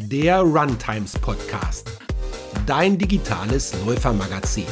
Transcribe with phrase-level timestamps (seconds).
[0.00, 1.90] der Runtimes Podcast,
[2.66, 4.64] dein digitales Läufermagazin.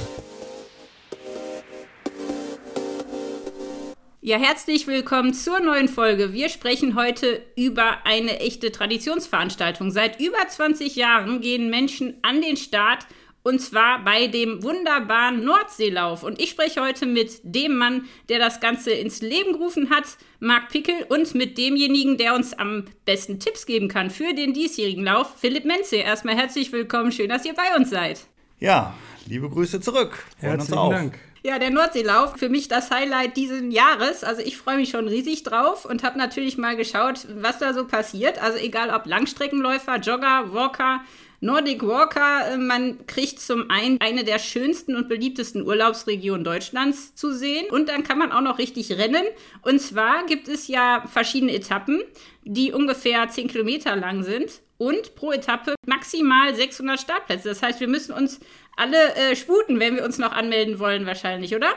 [4.20, 6.32] Ja, herzlich willkommen zur neuen Folge.
[6.32, 9.90] Wir sprechen heute über eine echte Traditionsveranstaltung.
[9.90, 13.06] Seit über 20 Jahren gehen Menschen an den Start
[13.46, 16.24] und zwar bei dem wunderbaren Nordseelauf.
[16.24, 20.02] Und ich spreche heute mit dem Mann, der das Ganze ins Leben gerufen hat,
[20.40, 25.04] Marc Pickel, und mit demjenigen, der uns am besten Tipps geben kann für den diesjährigen
[25.04, 25.94] Lauf, Philipp Menze.
[25.94, 28.26] Erstmal herzlich willkommen, schön, dass ihr bei uns seid.
[28.58, 28.94] Ja,
[29.26, 30.24] liebe Grüße zurück.
[30.38, 31.18] Herzlichen Dank.
[31.44, 34.24] Ja, der Nordseelauf, für mich das Highlight dieses Jahres.
[34.24, 37.86] Also ich freue mich schon riesig drauf und habe natürlich mal geschaut, was da so
[37.86, 38.42] passiert.
[38.42, 41.02] Also egal ob Langstreckenläufer, Jogger, Walker,
[41.46, 47.32] Nordic Walker, äh, man kriegt zum einen eine der schönsten und beliebtesten Urlaubsregionen Deutschlands zu
[47.32, 49.24] sehen und dann kann man auch noch richtig rennen.
[49.62, 52.02] Und zwar gibt es ja verschiedene Etappen,
[52.42, 57.48] die ungefähr 10 Kilometer lang sind und pro Etappe maximal 600 Startplätze.
[57.48, 58.40] Das heißt, wir müssen uns
[58.76, 61.68] alle äh, sputen, wenn wir uns noch anmelden wollen, wahrscheinlich, oder?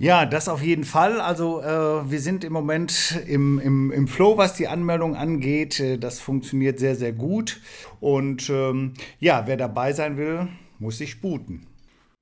[0.00, 1.20] Ja, das auf jeden Fall.
[1.20, 5.80] Also äh, wir sind im Moment im, im, im Flow, was die Anmeldung angeht.
[5.80, 7.60] Äh, das funktioniert sehr, sehr gut.
[7.98, 10.46] Und ähm, ja, wer dabei sein will,
[10.78, 11.66] muss sich sputen.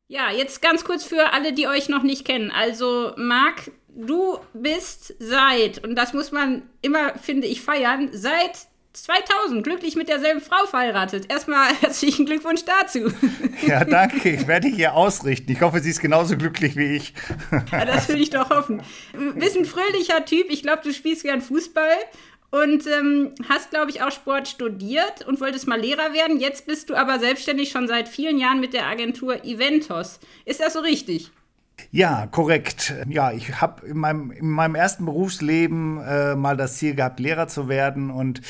[0.08, 2.50] Ja, jetzt ganz kurz für alle, die euch noch nicht kennen.
[2.50, 8.68] Also, Marc, du bist seit, und das muss man immer, finde ich, feiern, seit
[9.04, 11.30] 2000 glücklich mit derselben Frau verheiratet.
[11.30, 13.12] Erstmal herzlichen Glückwunsch dazu.
[13.66, 14.30] Ja, danke.
[14.30, 15.52] Ich werde hier ausrichten.
[15.52, 17.14] Ich hoffe, sie ist genauso glücklich wie ich.
[17.72, 18.82] Ja, das will ich doch hoffen.
[19.12, 20.50] Du bist ein fröhlicher Typ.
[20.50, 21.96] Ich glaube, du spielst gern Fußball
[22.50, 26.40] und ähm, hast, glaube ich, auch Sport studiert und wolltest mal Lehrer werden.
[26.40, 30.20] Jetzt bist du aber selbstständig schon seit vielen Jahren mit der Agentur Eventos.
[30.44, 31.30] Ist das so richtig?
[31.90, 32.94] Ja, korrekt.
[33.08, 37.48] Ja, ich habe in meinem, in meinem ersten Berufsleben äh, mal das Ziel gehabt, Lehrer
[37.48, 38.40] zu werden und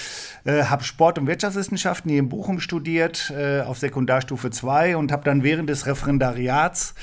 [0.45, 5.25] äh, habe Sport- und Wirtschaftswissenschaften hier in Bochum studiert, äh, auf Sekundarstufe 2 und habe
[5.25, 6.95] dann während des Referendariats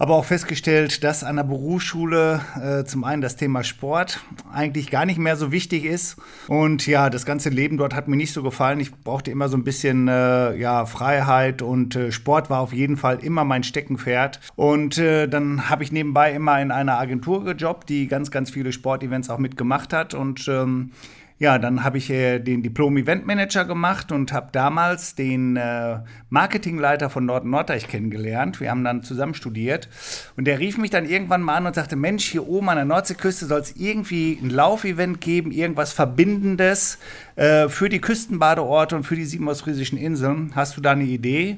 [0.00, 5.04] aber auch festgestellt, dass an der Berufsschule äh, zum einen das Thema Sport eigentlich gar
[5.04, 6.16] nicht mehr so wichtig ist.
[6.48, 8.80] Und ja, das ganze Leben dort hat mir nicht so gefallen.
[8.80, 12.96] Ich brauchte immer so ein bisschen äh, ja, Freiheit und äh, Sport war auf jeden
[12.96, 14.40] Fall immer mein Steckenpferd.
[14.56, 18.72] Und äh, dann habe ich nebenbei immer in einer Agentur gejobbt, die ganz, ganz viele
[18.72, 20.14] Sportevents auch mitgemacht hat.
[20.14, 20.92] Und ähm,
[21.40, 27.24] ja, dann habe ich äh, den Diplom-Event-Manager gemacht und habe damals den äh, Marketingleiter von
[27.24, 28.60] Nord Norddeich kennengelernt.
[28.60, 29.88] Wir haben dann zusammen studiert
[30.36, 32.84] und der rief mich dann irgendwann mal an und sagte, Mensch, hier oben an der
[32.84, 36.98] Nordseeküste soll es irgendwie ein Laufevent geben, irgendwas Verbindendes
[37.36, 40.52] äh, für die Küstenbadeorte und für die sieben ostfriesischen Inseln.
[40.54, 41.56] Hast du da eine Idee?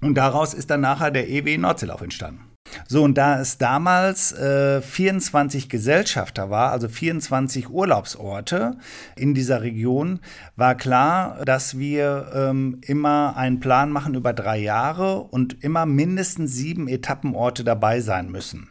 [0.00, 2.47] Und daraus ist dann nachher der EW Nordseelauf entstanden.
[2.86, 8.76] So, und da es damals äh, 24 Gesellschafter war, also 24 Urlaubsorte
[9.16, 10.20] in dieser Region,
[10.56, 16.54] war klar, dass wir ähm, immer einen Plan machen über drei Jahre und immer mindestens
[16.54, 18.68] sieben Etappenorte dabei sein müssen.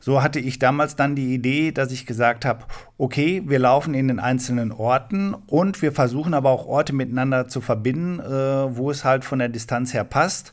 [0.00, 2.64] So hatte ich damals dann die Idee, dass ich gesagt habe,
[2.96, 7.60] okay, wir laufen in den einzelnen Orten und wir versuchen aber auch Orte miteinander zu
[7.60, 10.52] verbinden, äh, wo es halt von der Distanz her passt.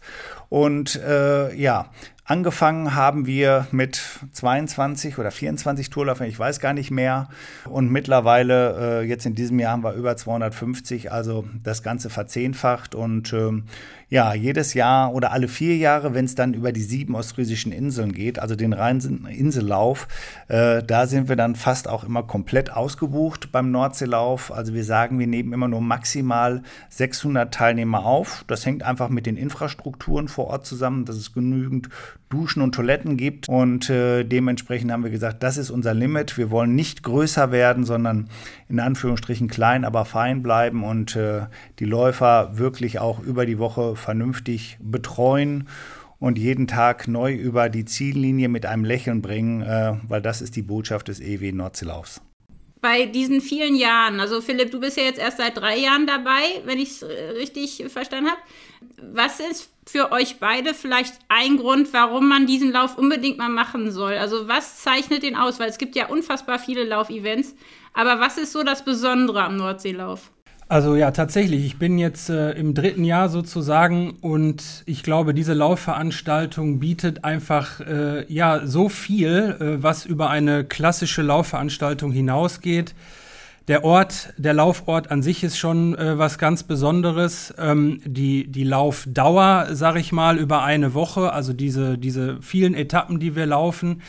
[0.49, 1.89] Und äh, ja,
[2.27, 7.29] Angefangen haben wir mit 22 oder 24 Tourläufern, ich weiß gar nicht mehr.
[7.69, 12.95] Und mittlerweile, äh, jetzt in diesem Jahr haben wir über 250, also das Ganze verzehnfacht.
[12.95, 13.65] Und ähm,
[14.09, 18.11] ja, jedes Jahr oder alle vier Jahre, wenn es dann über die sieben ostfriesischen Inseln
[18.11, 20.07] geht, also den reinen Insellauf,
[20.47, 24.51] äh, da sind wir dann fast auch immer komplett ausgebucht beim Nordseelauf.
[24.51, 28.45] Also wir sagen, wir nehmen immer nur maximal 600 Teilnehmer auf.
[28.47, 31.89] Das hängt einfach mit den Infrastrukturen vor Ort zusammen, dass es genügend
[32.29, 33.49] Duschen und Toiletten gibt.
[33.49, 36.37] Und äh, dementsprechend haben wir gesagt, das ist unser Limit.
[36.37, 38.29] Wir wollen nicht größer werden, sondern
[38.67, 41.47] in Anführungsstrichen klein, aber fein bleiben und äh,
[41.79, 45.67] die Läufer wirklich auch über die Woche vernünftig betreuen
[46.19, 50.55] und jeden Tag neu über die Ziellinie mit einem Lächeln bringen, äh, weil das ist
[50.55, 52.21] die Botschaft des EW Nordseelaufs
[52.85, 56.61] bei diesen vielen Jahren, also Philipp, du bist ja jetzt erst seit drei Jahren dabei,
[56.65, 57.03] wenn ich es
[57.35, 58.39] richtig verstanden habe.
[59.01, 63.89] Was ist für euch beide vielleicht ein Grund, warum man diesen Lauf unbedingt mal machen
[63.91, 64.13] soll?
[64.13, 65.59] Also was zeichnet den aus?
[65.59, 67.55] Weil es gibt ja unfassbar viele Laufevents.
[67.93, 70.29] Aber was ist so das Besondere am Nordseelauf?
[70.67, 71.63] Also ja, tatsächlich.
[71.63, 77.81] Ich bin jetzt äh, im dritten Jahr sozusagen und ich glaube, diese Laufveranstaltung bietet einfach
[77.81, 82.95] äh, ja so viel, äh, was über eine klassische Laufveranstaltung hinausgeht.
[83.67, 87.53] Der Ort, der Laufort an sich ist schon äh, was ganz Besonderes.
[87.59, 93.19] Ähm, die, die Laufdauer, sag ich mal, über eine Woche, also diese, diese vielen Etappen,
[93.19, 94.01] die wir laufen,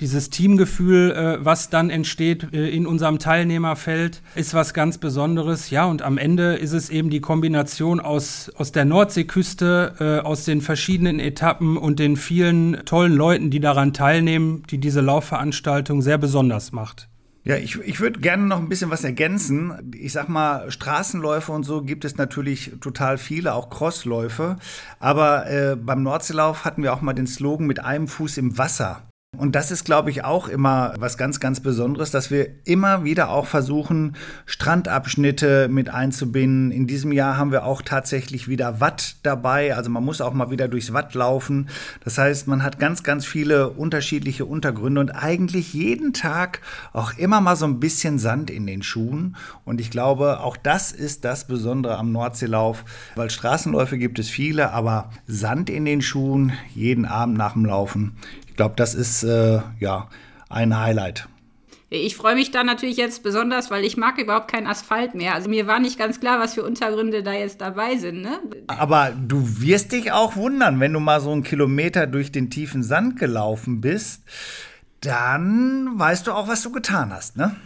[0.00, 5.70] dieses Teamgefühl, äh, was dann entsteht äh, in unserem Teilnehmerfeld, ist was ganz Besonderes.
[5.70, 10.44] Ja, und am Ende ist es eben die Kombination aus, aus der Nordseeküste, äh, aus
[10.44, 16.18] den verschiedenen Etappen und den vielen tollen Leuten, die daran teilnehmen, die diese Laufveranstaltung sehr
[16.18, 17.08] besonders macht.
[17.44, 19.72] Ja, ich, ich würde gerne noch ein bisschen was ergänzen.
[19.98, 24.56] Ich sag mal, Straßenläufe und so gibt es natürlich total viele, auch Crossläufe.
[24.98, 29.07] Aber äh, beim Nordseelauf hatten wir auch mal den Slogan mit einem Fuß im Wasser.
[29.38, 33.30] Und das ist, glaube ich, auch immer was ganz, ganz Besonderes, dass wir immer wieder
[33.30, 36.72] auch versuchen, Strandabschnitte mit einzubinden.
[36.72, 39.76] In diesem Jahr haben wir auch tatsächlich wieder Watt dabei.
[39.76, 41.68] Also man muss auch mal wieder durchs Watt laufen.
[42.02, 46.60] Das heißt, man hat ganz, ganz viele unterschiedliche Untergründe und eigentlich jeden Tag
[46.92, 49.36] auch immer mal so ein bisschen Sand in den Schuhen.
[49.64, 54.72] Und ich glaube, auch das ist das Besondere am Nordseelauf, weil Straßenläufe gibt es viele,
[54.72, 58.16] aber Sand in den Schuhen jeden Abend nach dem Laufen
[58.58, 60.08] glaube, das ist äh, ja
[60.50, 61.28] ein Highlight.
[61.90, 65.34] Ich freue mich da natürlich jetzt besonders, weil ich mag überhaupt keinen Asphalt mehr.
[65.34, 68.20] Also mir war nicht ganz klar, was für Untergründe da jetzt dabei sind.
[68.20, 68.40] Ne?
[68.66, 72.82] Aber du wirst dich auch wundern, wenn du mal so einen Kilometer durch den tiefen
[72.82, 74.24] Sand gelaufen bist,
[75.00, 77.56] dann weißt du auch, was du getan hast, ne?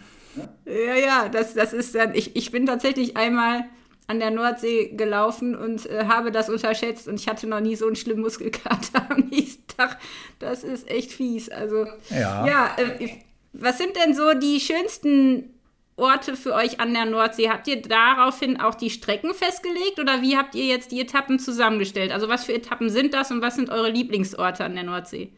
[0.65, 3.65] Ja, ja, das, das ist dann, ich, ich bin tatsächlich einmal
[4.07, 7.87] an der Nordsee gelaufen und äh, habe das unterschätzt und ich hatte noch nie so
[7.87, 9.97] einen schlimmen Muskelkater am nächsten Tag.
[10.39, 11.49] Das ist echt fies.
[11.49, 13.09] Also, ja, ja äh,
[13.53, 15.53] was sind denn so die schönsten
[15.95, 17.49] Orte für euch an der Nordsee?
[17.49, 22.11] Habt ihr daraufhin auch die Strecken festgelegt oder wie habt ihr jetzt die Etappen zusammengestellt?
[22.11, 25.31] Also, was für Etappen sind das und was sind eure Lieblingsorte an der Nordsee?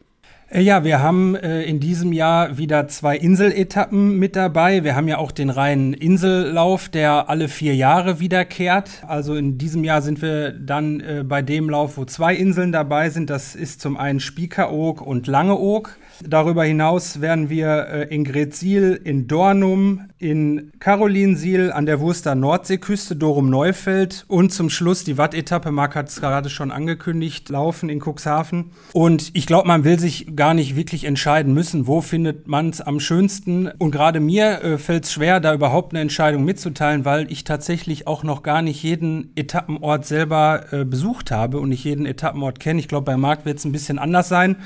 [0.50, 4.84] Äh, ja, wir haben äh, in diesem Jahr wieder zwei Inseletappen mit dabei.
[4.84, 9.04] Wir haben ja auch den reinen Insellauf, der alle vier Jahre wiederkehrt.
[9.08, 13.10] Also in diesem Jahr sind wir dann äh, bei dem Lauf, wo zwei Inseln dabei
[13.10, 13.30] sind.
[13.30, 15.98] Das ist zum einen Spiekeroog und Langeoog.
[16.24, 23.16] Darüber hinaus werden wir äh, in Gretzil, in Dornum, in Karolinsiel an der Wurster Nordseeküste,
[23.16, 28.02] Dorum Neufeld und zum Schluss die Watt-Etappe, Marc hat es gerade schon angekündigt, laufen in
[28.02, 28.72] Cuxhaven.
[28.94, 32.82] Und ich glaube, man will sich gar nicht wirklich entscheiden müssen, wo findet man es
[32.82, 33.68] am schönsten.
[33.78, 38.08] Und gerade mir äh, fällt es schwer, da überhaupt eine Entscheidung mitzuteilen, weil ich tatsächlich
[38.08, 42.80] auch noch gar nicht jeden Etappenort selber äh, besucht habe und nicht jeden Etappenort kenne.
[42.80, 44.58] Ich glaube, bei Marc wird es ein bisschen anders sein.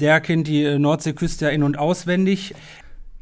[0.00, 2.54] Der kennt die äh, Nordseeküste ja in- und auswendig.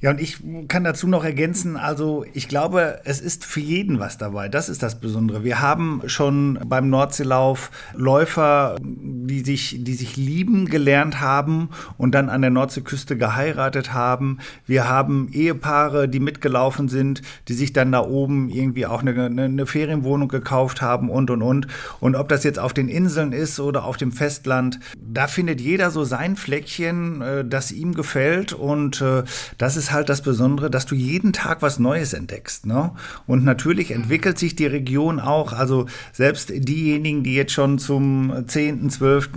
[0.00, 4.16] Ja, und ich kann dazu noch ergänzen, also ich glaube, es ist für jeden was
[4.16, 4.48] dabei.
[4.48, 5.42] Das ist das Besondere.
[5.42, 12.28] Wir haben schon beim Nordseelauf Läufer, die sich, die sich lieben gelernt haben und dann
[12.28, 14.38] an der Nordseeküste geheiratet haben.
[14.66, 19.66] Wir haben Ehepaare, die mitgelaufen sind, die sich dann da oben irgendwie auch eine, eine,
[19.66, 21.66] Ferienwohnung gekauft haben und, und, und.
[21.98, 25.90] Und ob das jetzt auf den Inseln ist oder auf dem Festland, da findet jeder
[25.90, 29.24] so sein Fleckchen, äh, das ihm gefällt und äh,
[29.58, 32.66] das ist ist halt das Besondere, dass du jeden Tag was Neues entdeckst.
[32.66, 32.90] Ne?
[33.26, 35.54] Und natürlich entwickelt sich die Region auch.
[35.54, 39.30] Also selbst diejenigen, die jetzt schon zum 10., 12.,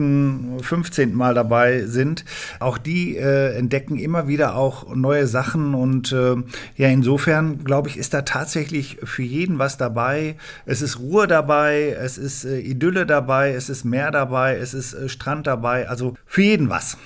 [0.61, 1.15] 15.
[1.15, 2.25] Mal dabei sind,
[2.59, 5.73] auch die äh, entdecken immer wieder auch neue Sachen.
[5.73, 6.35] Und äh,
[6.75, 10.35] ja, insofern glaube ich, ist da tatsächlich für jeden was dabei.
[10.65, 14.93] Es ist Ruhe dabei, es ist äh, Idylle dabei, es ist Meer dabei, es ist
[14.93, 15.87] äh, Strand dabei.
[15.87, 16.97] Also für jeden was.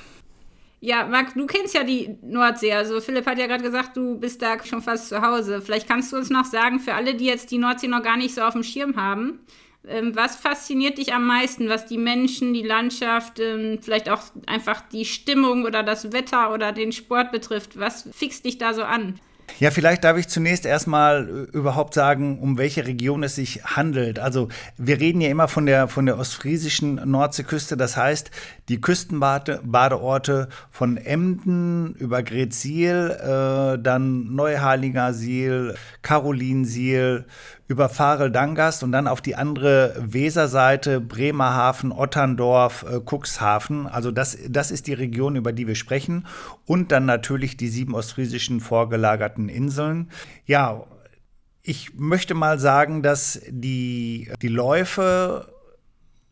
[0.82, 2.74] Ja, Marc, du kennst ja die Nordsee.
[2.74, 5.62] Also Philipp hat ja gerade gesagt, du bist da schon fast zu Hause.
[5.62, 8.36] Vielleicht kannst du uns noch sagen, für alle, die jetzt die Nordsee noch gar nicht
[8.36, 9.40] so auf dem Schirm haben,
[9.88, 14.82] ähm, was fasziniert dich am meisten, was die Menschen, die Landschaft, ähm, vielleicht auch einfach
[14.90, 17.80] die Stimmung oder das Wetter oder den Sport betrifft?
[17.80, 19.20] Was fixt dich da so an?
[19.58, 24.20] Ja, vielleicht darf ich zunächst erstmal äh, überhaupt sagen, um welche Region es sich handelt.
[24.20, 27.78] Also wir reden ja immer von der, von der ostfriesischen Nordseeküste.
[27.78, 28.32] Das heißt,
[28.68, 37.26] die Küstenbadeorte von Emden über Gretzil, äh, dann Neuharlingersiel, Karolinsiel,
[37.68, 43.88] über Farel-Dangast und dann auf die andere Weserseite Bremerhaven, Otterndorf, äh, Cuxhaven.
[43.88, 46.28] Also das, das ist die Region, über die wir sprechen.
[46.66, 50.12] Und dann natürlich die sieben ostfriesischen vorgelagerten Inseln.
[50.46, 50.86] Ja,
[51.64, 55.52] ich möchte mal sagen, dass die, die Läufe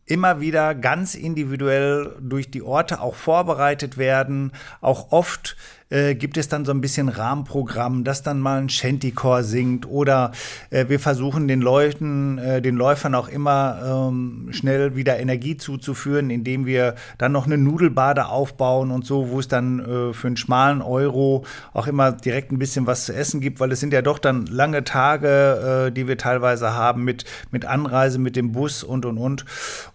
[0.05, 5.55] immer wieder ganz individuell durch die Orte auch vorbereitet werden, auch oft
[5.93, 10.31] äh, gibt es dann so ein bisschen Rahmenprogramm, dass dann mal ein Shantycore singt oder
[10.71, 16.31] äh, wir versuchen den Leuten, äh, den Läufern auch immer ähm, schnell wieder Energie zuzuführen,
[16.31, 20.37] indem wir dann noch eine Nudelbade aufbauen und so, wo es dann äh, für einen
[20.37, 24.01] schmalen Euro auch immer direkt ein bisschen was zu essen gibt, weil es sind ja
[24.01, 28.83] doch dann lange Tage, äh, die wir teilweise haben mit, mit Anreise, mit dem Bus
[28.83, 29.45] und und und.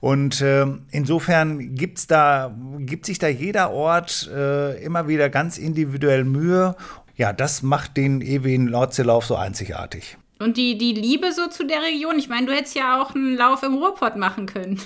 [0.00, 5.87] Und äh, insofern gibt's da, gibt sich da jeder Ort immer wieder ganz individuell
[6.24, 6.76] Mühe.
[7.16, 10.16] Ja, das macht den ewigen Nordseelauf so einzigartig.
[10.38, 13.36] Und die, die Liebe so zu der Region, ich meine, du hättest ja auch einen
[13.36, 14.80] Lauf im Ruhrpott machen können.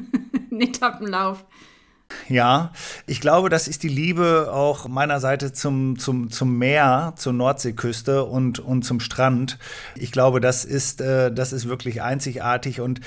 [0.50, 1.44] einen Etappenlauf.
[2.28, 2.72] Ja,
[3.06, 8.24] ich glaube, das ist die Liebe auch meiner Seite zum, zum, zum Meer, zur Nordseeküste
[8.24, 9.58] und, und zum Strand.
[9.96, 13.00] Ich glaube, das ist, äh, das ist wirklich einzigartig und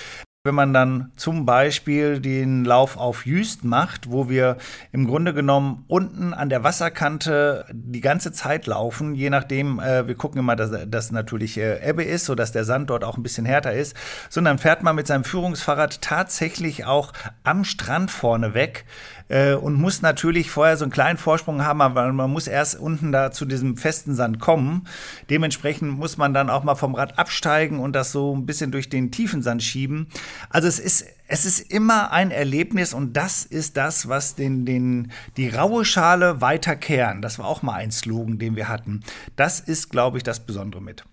[0.45, 4.55] wenn man dann zum Beispiel den Lauf auf Jüst macht, wo wir
[4.93, 10.15] im Grunde genommen unten an der Wasserkante die ganze Zeit laufen, je nachdem, äh, wir
[10.15, 13.45] gucken immer, dass das natürlich äh, Ebbe ist, sodass der Sand dort auch ein bisschen
[13.45, 13.97] härter ist,
[14.29, 17.11] sondern fährt man mit seinem Führungsfahrrad tatsächlich auch
[17.43, 18.85] am Strand vorne weg
[19.29, 23.11] äh, und muss natürlich vorher so einen kleinen Vorsprung haben, weil man muss erst unten
[23.11, 24.87] da zu diesem festen Sand kommen.
[25.29, 28.89] Dementsprechend muss man dann auch mal vom Rad absteigen und das so ein bisschen durch
[28.89, 30.07] den tiefen Sand schieben.
[30.49, 35.11] Also es ist es ist immer ein Erlebnis und das ist das, was den, den,
[35.37, 37.21] die raue Schale weiterkehren.
[37.21, 39.01] Das war auch mal ein Slogan, den wir hatten.
[39.35, 41.05] Das ist, glaube ich, das Besondere mit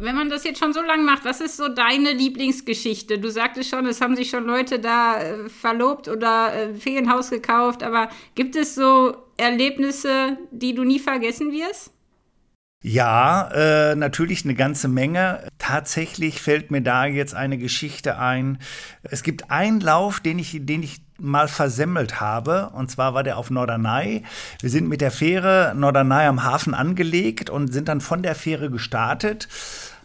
[0.00, 3.18] wenn man das jetzt schon so lange macht, was ist so deine Lieblingsgeschichte?
[3.18, 7.82] Du sagtest schon, es haben sich schon Leute da äh, verlobt oder äh, Ferienhaus gekauft,
[7.82, 11.92] aber gibt es so Erlebnisse, die du nie vergessen wirst?
[12.82, 15.46] Ja, äh, natürlich eine ganze Menge.
[15.58, 18.58] Tatsächlich fällt mir da jetzt eine Geschichte ein.
[19.02, 22.70] Es gibt einen Lauf, den ich, den ich mal versemmelt habe.
[22.70, 24.22] Und zwar war der auf Norderney.
[24.62, 28.70] Wir sind mit der Fähre Norderney am Hafen angelegt und sind dann von der Fähre
[28.70, 29.48] gestartet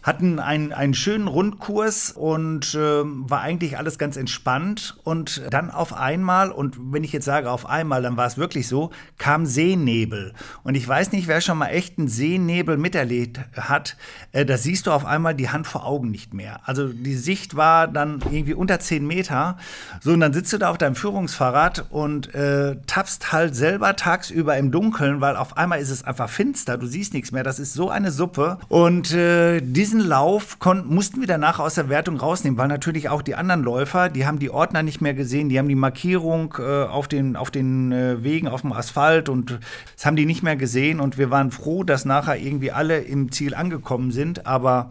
[0.06, 4.96] hatten einen, einen schönen Rundkurs und äh, war eigentlich alles ganz entspannt.
[5.02, 8.68] Und dann auf einmal, und wenn ich jetzt sage auf einmal, dann war es wirklich
[8.68, 10.32] so, kam Seenebel.
[10.62, 13.96] Und ich weiß nicht, wer schon mal echten Seenebel miterlebt hat,
[14.30, 16.60] äh, da siehst du auf einmal die Hand vor Augen nicht mehr.
[16.62, 19.56] Also die Sicht war dann irgendwie unter 10 Meter.
[20.00, 24.56] So, und dann sitzt du da auf deinem Führungsfahrrad und äh, tappst halt selber tagsüber
[24.56, 27.42] im Dunkeln, weil auf einmal ist es einfach finster, du siehst nichts mehr.
[27.42, 28.58] Das ist so eine Suppe.
[28.68, 33.22] Und äh, diesen diesen Lauf mussten wir danach aus der Wertung rausnehmen, weil natürlich auch
[33.22, 36.84] die anderen Läufer, die haben die Ordner nicht mehr gesehen, die haben die Markierung äh,
[36.84, 39.58] auf den, auf den äh, Wegen, auf dem Asphalt und
[39.94, 43.32] das haben die nicht mehr gesehen und wir waren froh, dass nachher irgendwie alle im
[43.32, 44.90] Ziel angekommen sind, aber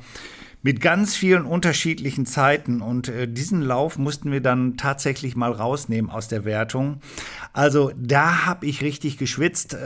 [0.66, 2.82] mit ganz vielen unterschiedlichen Zeiten.
[2.82, 7.02] Und äh, diesen Lauf mussten wir dann tatsächlich mal rausnehmen aus der Wertung.
[7.54, 9.78] Also da habe ich richtig geschwitzt, äh,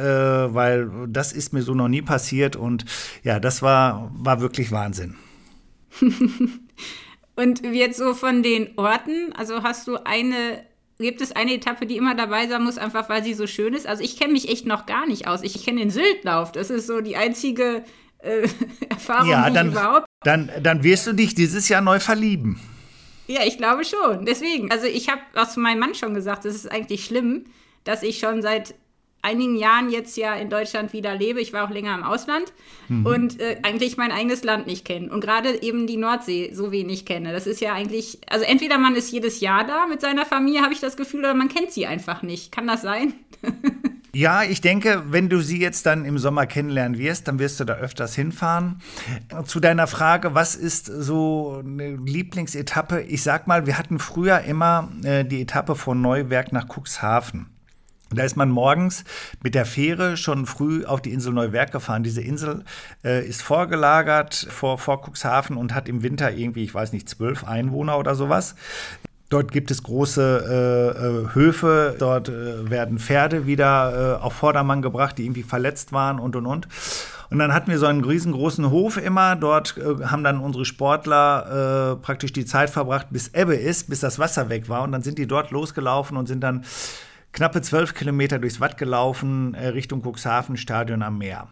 [0.53, 2.55] weil das ist mir so noch nie passiert.
[2.55, 2.85] Und
[3.23, 5.17] ja, das war, war wirklich Wahnsinn.
[7.35, 10.63] Und jetzt so von den Orten, also hast du eine
[10.97, 13.87] gibt es eine Etappe, die immer dabei sein muss, einfach weil sie so schön ist.
[13.87, 15.43] Also ich kenne mich echt noch gar nicht aus.
[15.43, 16.51] Ich kenne den Syltlauf.
[16.51, 17.83] Das ist so die einzige
[18.19, 18.47] äh,
[18.89, 20.05] Erfahrung, ja, dann, überhaupt.
[20.23, 22.59] Dann, dann wirst du dich dieses Jahr neu verlieben.
[23.27, 24.25] Ja, ich glaube schon.
[24.25, 27.45] Deswegen, also ich habe auch zu meinem Mann schon gesagt, es ist eigentlich schlimm,
[27.83, 28.73] dass ich schon seit
[29.21, 31.41] einigen Jahren jetzt ja in Deutschland wieder lebe.
[31.41, 32.53] Ich war auch länger im Ausland
[32.87, 33.05] mhm.
[33.05, 37.05] und äh, eigentlich mein eigenes Land nicht kenne und gerade eben die Nordsee so wenig
[37.05, 37.33] kenne.
[37.33, 40.73] Das ist ja eigentlich, also entweder man ist jedes Jahr da mit seiner Familie, habe
[40.73, 42.51] ich das Gefühl, oder man kennt sie einfach nicht.
[42.51, 43.13] Kann das sein?
[44.13, 47.63] Ja, ich denke, wenn du sie jetzt dann im Sommer kennenlernen wirst, dann wirst du
[47.63, 48.81] da öfters hinfahren.
[49.45, 53.01] Zu deiner Frage, was ist so eine Lieblingsetappe?
[53.01, 57.47] Ich sag mal, wir hatten früher immer äh, die Etappe von Neuwerk nach Cuxhaven.
[58.11, 59.03] Da ist man morgens
[59.43, 62.01] mit der Fähre schon früh auf die Insel Neuwerk gefahren.
[62.01, 62.63] Diese Insel
[63.03, 67.43] äh, ist vorgelagert vor, vor Cuxhaven und hat im Winter irgendwie, ich weiß nicht, zwölf
[67.43, 68.55] Einwohner oder sowas.
[69.29, 74.81] Dort gibt es große äh, äh, Höfe, dort äh, werden Pferde wieder äh, auf Vordermann
[74.81, 76.67] gebracht, die irgendwie verletzt waren und und und.
[77.29, 79.35] Und dann hatten wir so einen riesengroßen Hof immer.
[79.35, 83.99] Dort äh, haben dann unsere Sportler äh, praktisch die Zeit verbracht, bis Ebbe ist, bis
[83.99, 84.81] das Wasser weg war.
[84.81, 86.65] Und dann sind die dort losgelaufen und sind dann
[87.31, 91.47] knappe zwölf Kilometer durchs Watt gelaufen, Richtung Cuxhaven, Stadion am Meer.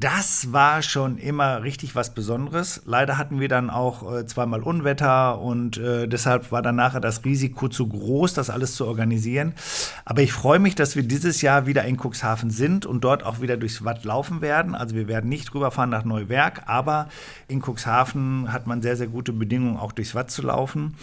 [0.00, 2.80] Das war schon immer richtig was Besonderes.
[2.86, 7.22] Leider hatten wir dann auch äh, zweimal Unwetter und äh, deshalb war dann nachher das
[7.26, 9.52] Risiko zu groß, das alles zu organisieren.
[10.06, 13.42] Aber ich freue mich, dass wir dieses Jahr wieder in Cuxhaven sind und dort auch
[13.42, 14.74] wieder durchs Watt laufen werden.
[14.74, 17.10] Also wir werden nicht rüberfahren nach Neuwerk, aber
[17.46, 20.96] in Cuxhaven hat man sehr, sehr gute Bedingungen, auch durchs Watt zu laufen.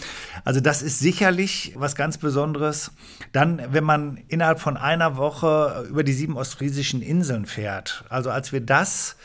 [0.43, 2.89] Also das ist sicherlich was ganz Besonderes.
[3.31, 8.51] Dann, wenn man innerhalb von einer Woche über die sieben ostfriesischen Inseln fährt, also als
[8.51, 9.15] wir das das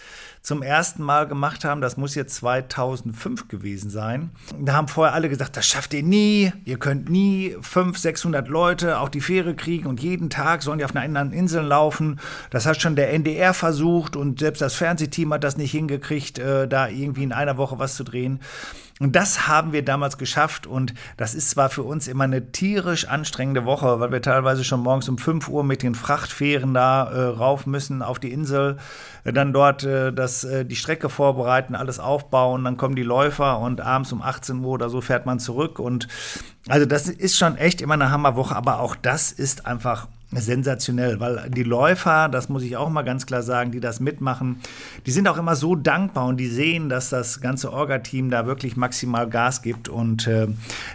[0.42, 4.31] zum ersten Mal gemacht haben, das muss jetzt 2005 gewesen sein.
[4.59, 8.99] Da haben vorher alle gesagt, das schafft ihr nie, ihr könnt nie 500, 600 Leute
[8.99, 12.19] auf die Fähre kriegen und jeden Tag sollen die auf einer anderen Insel laufen.
[12.50, 16.66] Das hat schon der NDR versucht und selbst das Fernsehteam hat das nicht hingekriegt, äh,
[16.66, 18.40] da irgendwie in einer Woche was zu drehen.
[19.02, 23.09] Und das haben wir damals geschafft und das ist zwar für uns immer eine tierisch
[23.09, 27.21] anstrengende Woche, weil wir teilweise schon morgens um 5 Uhr mit den Frachtfähren da äh,
[27.23, 28.76] rauf müssen auf die Insel,
[29.25, 33.59] äh, dann dort äh, das, äh, die Strecke vorbereiten, alles aufbauen, dann kommen die Läufer
[33.59, 36.06] und abends um 18 Uhr oder so fährt man zurück und
[36.68, 40.06] also das ist schon echt immer eine Hammerwoche, aber auch das ist einfach
[40.41, 44.61] sensationell, weil die Läufer, das muss ich auch mal ganz klar sagen, die das mitmachen,
[45.07, 48.77] die sind auch immer so dankbar und die sehen, dass das ganze Orga-Team da wirklich
[48.77, 50.49] maximal Gas gibt und äh,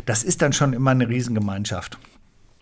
[0.05, 1.97] das ist dann schon immer eine Riesengemeinschaft.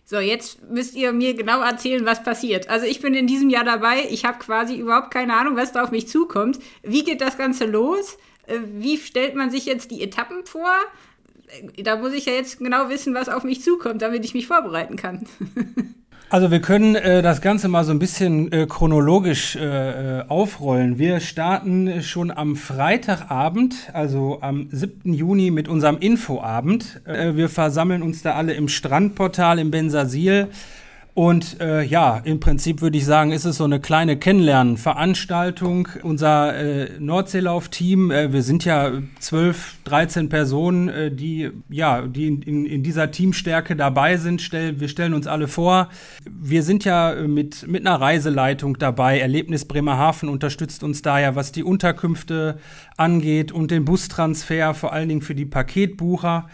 [0.08, 2.70] So, jetzt müsst ihr mir genau erzählen, was passiert.
[2.70, 5.82] Also ich bin in diesem Jahr dabei, ich habe quasi überhaupt keine Ahnung, was da
[5.82, 6.60] auf mich zukommt.
[6.84, 8.17] Wie geht das Ganze los?
[8.46, 10.72] Äh, wie stellt man sich jetzt die Etappen vor?
[11.48, 14.46] Äh, da muss ich ja jetzt genau wissen, was auf mich zukommt, damit ich mich
[14.46, 15.25] vorbereiten kann.
[16.27, 20.98] Also wir können äh, das Ganze mal so ein bisschen äh, chronologisch äh, äh aufrollen.
[20.98, 25.13] Wir starten schon am Freitagabend, also am 7.
[25.13, 27.01] Juni mit unserem Infoabend.
[27.05, 30.48] Äh, wir versammeln uns da alle im Strandportal im Bensasil
[31.15, 35.88] und äh, ja, im Prinzip würde ich sagen, ist es so eine kleine Kennenlernveranstaltung.
[36.03, 42.41] Unser äh, Nordseelauf-Team, äh, wir sind ja zwölf, dreizehn Personen, äh, die ja, die in,
[42.41, 44.41] in, in dieser Teamstärke dabei sind.
[44.41, 45.88] Stell, wir stellen uns alle vor.
[46.29, 49.22] Wir sind ja mit, mit einer Reiseleitung dabei.
[49.22, 52.60] Erlebnis Bremerhaven unterstützt uns da ja, was die Unterkünfte
[52.98, 56.50] angeht und den Bustransfer, vor allen Dingen für die Paketbucher.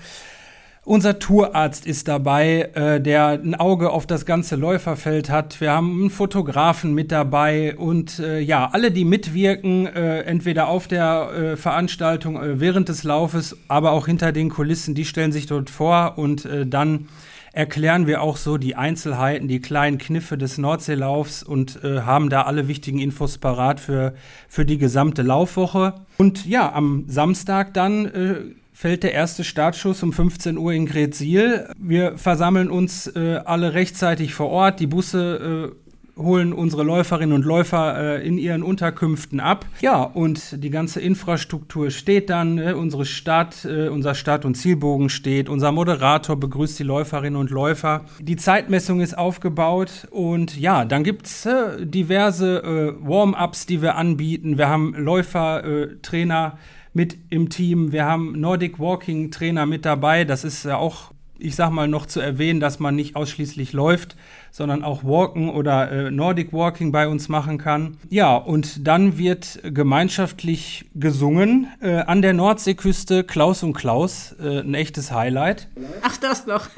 [0.84, 5.62] Unser Tourarzt ist dabei, äh, der ein Auge auf das ganze Läuferfeld hat.
[5.62, 10.88] Wir haben einen Fotografen mit dabei und äh, ja, alle, die mitwirken, äh, entweder auf
[10.88, 15.46] der äh, Veranstaltung äh, während des Laufes, aber auch hinter den Kulissen, die stellen sich
[15.46, 17.08] dort vor und äh, dann
[17.54, 22.44] erklären wir auch so die Einzelheiten, die kleinen Kniffe des Nordseelaufs und äh, haben da
[22.44, 24.16] alle wichtigen Infos parat für,
[24.48, 25.94] für die gesamte Laufwoche.
[26.18, 28.36] Und ja, am Samstag dann äh,
[28.82, 31.68] fällt der erste Startschuss um 15 Uhr in Gretzil.
[31.78, 34.80] Wir versammeln uns äh, alle rechtzeitig vor Ort.
[34.80, 35.72] Die Busse
[36.18, 39.68] äh, holen unsere Läuferinnen und Läufer äh, in ihren Unterkünften ab.
[39.82, 42.58] Ja, und die ganze Infrastruktur steht dann.
[42.58, 45.48] Äh, unsere Start, äh, unser Start- und Zielbogen steht.
[45.48, 48.06] Unser Moderator begrüßt die Läuferinnen und Läufer.
[48.20, 50.08] Die Zeitmessung ist aufgebaut.
[50.10, 54.58] Und ja, dann gibt es äh, diverse Warm-ups, die wir anbieten.
[54.58, 55.64] Wir haben Läufer,
[56.02, 56.58] Trainer,
[56.94, 57.92] mit im Team.
[57.92, 60.26] Wir haben Nordic Walking Trainer mit dabei.
[60.26, 64.16] Das ist ja auch, ich sag mal, noch zu erwähnen, dass man nicht ausschließlich läuft,
[64.52, 67.98] sondern auch Walken oder äh, Nordic Walking bei uns machen kann.
[68.10, 74.74] Ja, und dann wird gemeinschaftlich gesungen äh, an der Nordseeküste Klaus und Klaus, äh, ein
[74.74, 75.70] echtes Highlight.
[76.02, 76.70] Ach, das noch.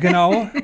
[0.00, 0.48] genau.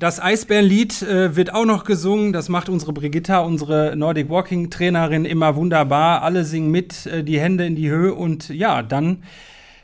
[0.00, 2.32] Das Eisbärenlied äh, wird auch noch gesungen.
[2.32, 6.22] Das macht unsere Brigitta, unsere Nordic Walking Trainerin, immer wunderbar.
[6.22, 9.24] Alle singen mit, äh, die Hände in die Höhe und ja, dann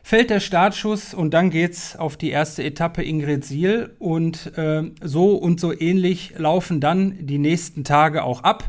[0.02, 5.34] fällt der Startschuss und dann geht's auf die erste Etappe Ingrid Siel und äh, so
[5.34, 8.64] und so ähnlich laufen dann die nächsten Tage auch ab.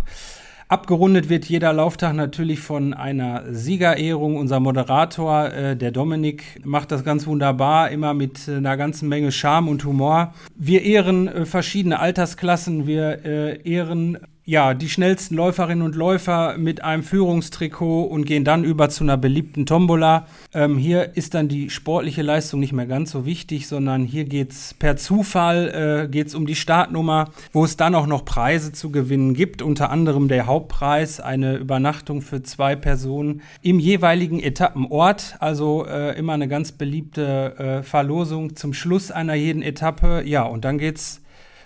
[0.69, 4.35] Abgerundet wird jeder Lauftag natürlich von einer Siegerehrung.
[4.35, 9.31] Unser Moderator, äh, der Dominik, macht das ganz wunderbar, immer mit äh, einer ganzen Menge
[9.31, 10.33] Charme und Humor.
[10.57, 16.81] Wir ehren äh, verschiedene Altersklassen, wir äh, ehren ja, die schnellsten Läuferinnen und Läufer mit
[16.81, 20.25] einem Führungstrikot und gehen dann über zu einer beliebten Tombola.
[20.53, 24.53] Ähm, hier ist dann die sportliche Leistung nicht mehr ganz so wichtig, sondern hier geht
[24.53, 28.89] es per Zufall äh, geht's um die Startnummer, wo es dann auch noch Preise zu
[28.89, 29.61] gewinnen gibt.
[29.61, 35.35] Unter anderem der Hauptpreis, eine Übernachtung für zwei Personen im jeweiligen Etappenort.
[35.39, 40.23] Also äh, immer eine ganz beliebte äh, Verlosung zum Schluss einer jeden Etappe.
[40.25, 41.21] Ja, und dann geht's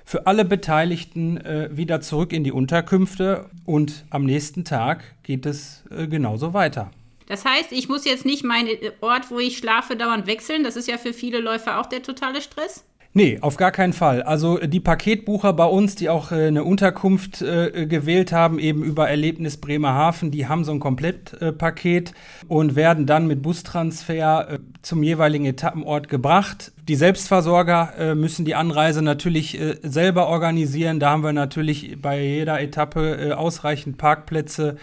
[0.05, 5.83] für alle Beteiligten äh, wieder zurück in die Unterkünfte und am nächsten Tag geht es
[5.89, 6.91] äh, genauso weiter.
[7.27, 10.63] Das heißt, ich muss jetzt nicht meinen Ort, wo ich schlafe, dauernd wechseln.
[10.63, 12.83] Das ist ja für viele Läufer auch der totale Stress.
[13.13, 14.23] Nee, auf gar keinen Fall.
[14.23, 19.09] Also die Paketbucher bei uns, die auch äh, eine Unterkunft äh, gewählt haben, eben über
[19.09, 25.03] Erlebnis Bremerhaven, die haben so ein Komplettpaket äh, und werden dann mit Bustransfer äh, zum
[25.03, 26.71] jeweiligen Etappenort gebracht.
[26.87, 30.99] Die Selbstversorger äh, müssen die Anreise natürlich äh, selber organisieren.
[30.99, 34.77] Da haben wir natürlich bei jeder Etappe ausreichend Parkplätze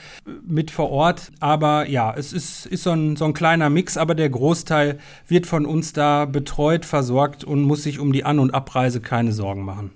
[0.46, 1.32] mit vor Ort.
[1.40, 5.46] Aber ja, es ist, ist so, ein, so ein kleiner Mix, aber der Großteil wird
[5.46, 9.64] von uns da betreut, versorgt und muss sich um die An- und Abreise keine Sorgen
[9.64, 9.90] machen.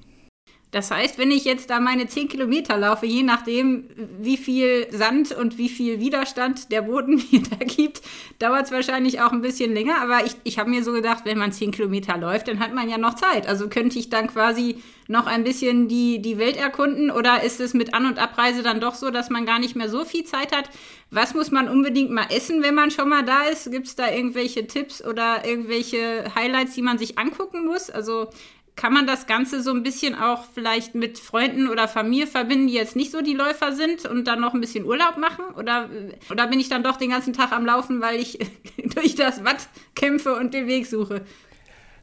[0.73, 5.31] Das heißt, wenn ich jetzt da meine 10 Kilometer laufe, je nachdem, wie viel Sand
[5.31, 8.01] und wie viel Widerstand der Boden mir da gibt,
[8.39, 10.01] dauert es wahrscheinlich auch ein bisschen länger.
[10.01, 12.89] Aber ich, ich habe mir so gedacht, wenn man 10 Kilometer läuft, dann hat man
[12.89, 13.47] ja noch Zeit.
[13.47, 14.77] Also könnte ich dann quasi
[15.09, 18.81] noch ein bisschen die, die Welt erkunden oder ist es mit An- und Abreise dann
[18.81, 20.71] doch so, dass man gar nicht mehr so viel Zeit hat?
[21.11, 23.71] Was muss man unbedingt mal essen, wenn man schon mal da ist?
[23.71, 27.91] Gibt es da irgendwelche Tipps oder irgendwelche Highlights, die man sich angucken muss?
[27.91, 28.31] Also
[28.75, 32.75] kann man das Ganze so ein bisschen auch vielleicht mit Freunden oder Familie verbinden, die
[32.75, 35.45] jetzt nicht so die Läufer sind und dann noch ein bisschen Urlaub machen?
[35.57, 35.91] Oder,
[36.31, 38.39] oder bin ich dann doch den ganzen Tag am Laufen, weil ich
[38.95, 41.23] durch das Watt kämpfe und den Weg suche?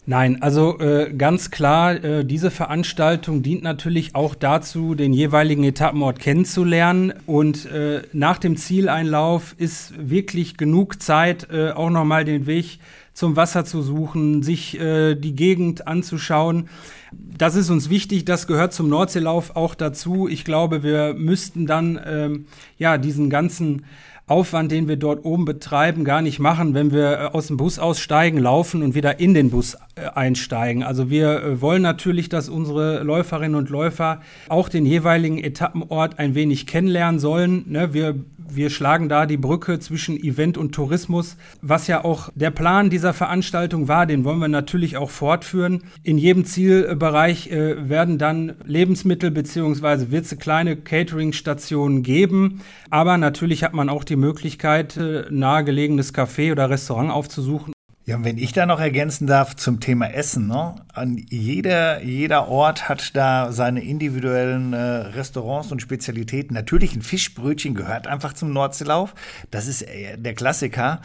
[0.06, 6.18] Nein, also äh, ganz klar, äh, diese Veranstaltung dient natürlich auch dazu, den jeweiligen Etappenort
[6.18, 7.14] kennenzulernen.
[7.28, 12.80] Und äh, nach dem Zieleinlauf ist wirklich genug Zeit, äh, auch nochmal den Weg
[13.20, 16.70] zum Wasser zu suchen, sich äh, die Gegend anzuschauen.
[17.12, 20.30] Das ist uns wichtig, das gehört zum Nordseelauf auch dazu.
[20.30, 22.46] Ich glaube, wir müssten dann ähm,
[22.78, 23.84] ja diesen ganzen
[24.26, 27.78] Aufwand, den wir dort oben betreiben, gar nicht machen, wenn wir äh, aus dem Bus
[27.78, 30.84] aussteigen, laufen und wieder in den Bus äh, einsteigen.
[30.84, 36.36] Also wir äh, wollen natürlich, dass unsere Läuferinnen und Läufer auch den jeweiligen Etappenort ein
[36.36, 37.66] wenig kennenlernen sollen.
[37.68, 38.16] Ne, wir
[38.56, 43.14] wir schlagen da die Brücke zwischen Event und Tourismus, was ja auch der Plan dieser
[43.14, 44.06] Veranstaltung war.
[44.06, 45.84] Den wollen wir natürlich auch fortführen.
[46.04, 50.12] In jedem Zielbereich äh, werden dann Lebensmittel bzw.
[50.12, 52.62] wird es kleine Catering-Stationen geben.
[52.90, 57.74] Aber natürlich hat man auch die Möglichkeit, äh, nahegelegenes Café oder Restaurant aufzusuchen
[58.10, 60.74] ja, und wenn ich da noch ergänzen darf zum Thema Essen, ne?
[60.94, 66.56] An jeder, jeder Ort hat da seine individuellen äh, Restaurants und Spezialitäten.
[66.56, 69.14] Natürlich ein Fischbrötchen gehört einfach zum Nordseelauf.
[69.52, 71.02] Das ist äh, der Klassiker.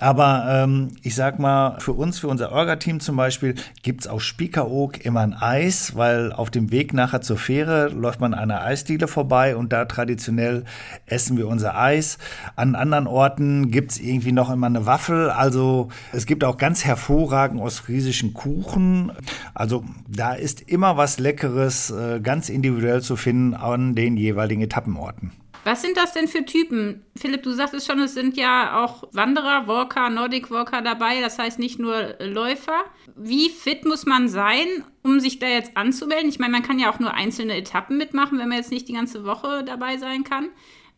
[0.00, 5.04] Aber ähm, ich sag mal, für uns, für unser Orga-Team zum Beispiel, gibt's auf Spiekeroog
[5.04, 9.08] immer ein Eis, weil auf dem Weg nachher zur Fähre läuft man an einer Eisdiele
[9.08, 10.64] vorbei und da traditionell
[11.04, 12.16] essen wir unser Eis.
[12.56, 15.28] An anderen Orten gibt's irgendwie noch immer eine Waffel.
[15.28, 19.12] Also es gibt auch ganz hervorragend ostfriesischen Kuchen.
[19.52, 25.32] Also da ist immer was Leckeres, äh, ganz individuell zu finden an den jeweiligen Etappenorten.
[25.64, 27.04] Was sind das denn für Typen?
[27.16, 31.58] Philipp, du sagtest schon, es sind ja auch Wanderer, Walker, Nordic Walker dabei, das heißt
[31.58, 32.84] nicht nur Läufer.
[33.14, 34.66] Wie fit muss man sein,
[35.02, 36.30] um sich da jetzt anzumelden?
[36.30, 38.94] Ich meine, man kann ja auch nur einzelne Etappen mitmachen, wenn man jetzt nicht die
[38.94, 40.48] ganze Woche dabei sein kann.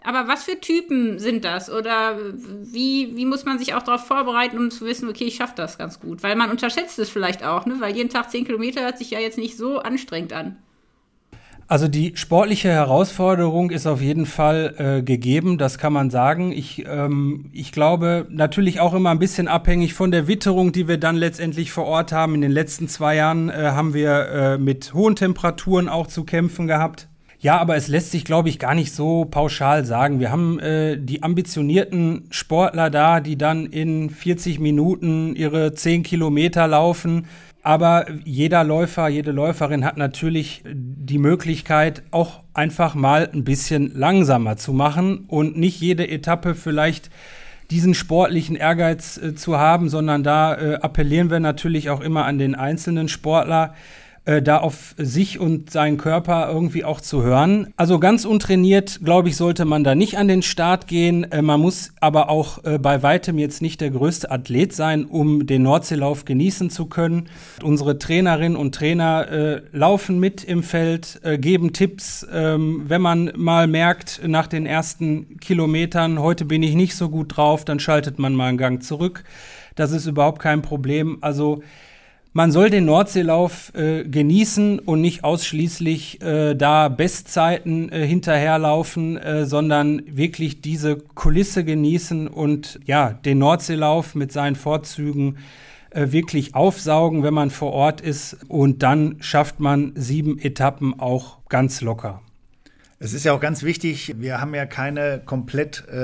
[0.05, 1.71] Aber was für Typen sind das?
[1.71, 5.55] Oder wie, wie muss man sich auch darauf vorbereiten, um zu wissen, okay, ich schaffe
[5.57, 6.23] das ganz gut?
[6.23, 7.77] Weil man unterschätzt es vielleicht auch, ne?
[7.79, 10.57] weil jeden Tag 10 Kilometer hört sich ja jetzt nicht so anstrengend an.
[11.73, 16.53] Also die sportliche Herausforderung ist auf jeden Fall äh, gegeben, das kann man sagen.
[16.53, 20.99] Ich, ähm, ich glaube natürlich auch immer ein bisschen abhängig von der Witterung, die wir
[20.99, 22.35] dann letztendlich vor Ort haben.
[22.35, 26.67] In den letzten zwei Jahren äh, haben wir äh, mit hohen Temperaturen auch zu kämpfen
[26.67, 27.09] gehabt.
[27.39, 30.21] Ja, aber es lässt sich, glaube ich, gar nicht so pauschal sagen.
[30.21, 36.69] Wir haben äh, die ambitionierten Sportler da, die dann in 40 Minuten ihre 10 Kilometer
[36.69, 37.29] laufen
[37.63, 44.57] aber jeder Läufer, jede Läuferin hat natürlich die Möglichkeit, auch einfach mal ein bisschen langsamer
[44.57, 47.11] zu machen und nicht jede Etappe vielleicht
[47.71, 52.39] diesen sportlichen Ehrgeiz äh, zu haben, sondern da äh, appellieren wir natürlich auch immer an
[52.39, 53.75] den einzelnen Sportler,
[54.25, 57.73] äh, da auf sich und seinen Körper irgendwie auch zu hören.
[57.77, 61.31] Also ganz untrainiert, glaube ich, sollte man da nicht an den Start gehen.
[61.33, 65.47] Äh, man muss aber auch äh, bei weitem jetzt nicht der größte Athlet sein, um
[65.47, 67.29] den Nordseelauf genießen zu können.
[67.63, 73.33] Unsere Trainerinnen und Trainer äh, laufen mit im Feld, äh, geben Tipps, ähm, wenn man
[73.35, 78.19] mal merkt nach den ersten Kilometern, heute bin ich nicht so gut drauf, dann schaltet
[78.19, 79.25] man mal einen Gang zurück.
[79.75, 81.19] Das ist überhaupt kein Problem.
[81.23, 81.63] Also
[82.33, 89.45] man soll den Nordseelauf äh, genießen und nicht ausschließlich äh, da Bestzeiten äh, hinterherlaufen, äh,
[89.45, 95.37] sondern wirklich diese Kulisse genießen und ja, den Nordseelauf mit seinen Vorzügen
[95.91, 98.39] äh, wirklich aufsaugen, wenn man vor Ort ist.
[98.49, 102.23] Und dann schafft man sieben Etappen auch ganz locker.
[103.05, 105.97] Es ist ja auch ganz wichtig, wir haben ja keine komplett äh,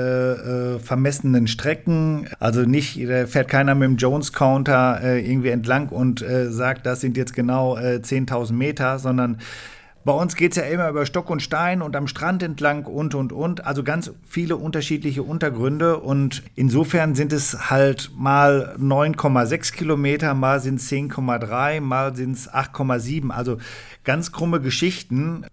[0.73, 2.27] äh, vermessenen Strecken.
[2.41, 6.99] Also nicht, da fährt keiner mit dem Jones-Counter äh, irgendwie entlang und äh, sagt, das
[6.99, 9.37] sind jetzt genau 10.000 äh, Meter, sondern
[10.03, 13.15] bei uns geht es ja immer über Stock und Stein und am Strand entlang und,
[13.15, 13.65] und, und.
[13.65, 15.99] Also ganz viele unterschiedliche Untergründe.
[15.99, 22.49] Und insofern sind es halt mal 9,6 Kilometer, mal sind es 10,3, mal sind es
[22.49, 23.29] 8,7.
[23.29, 23.57] Also
[24.09, 25.45] ganz krumme Geschichten.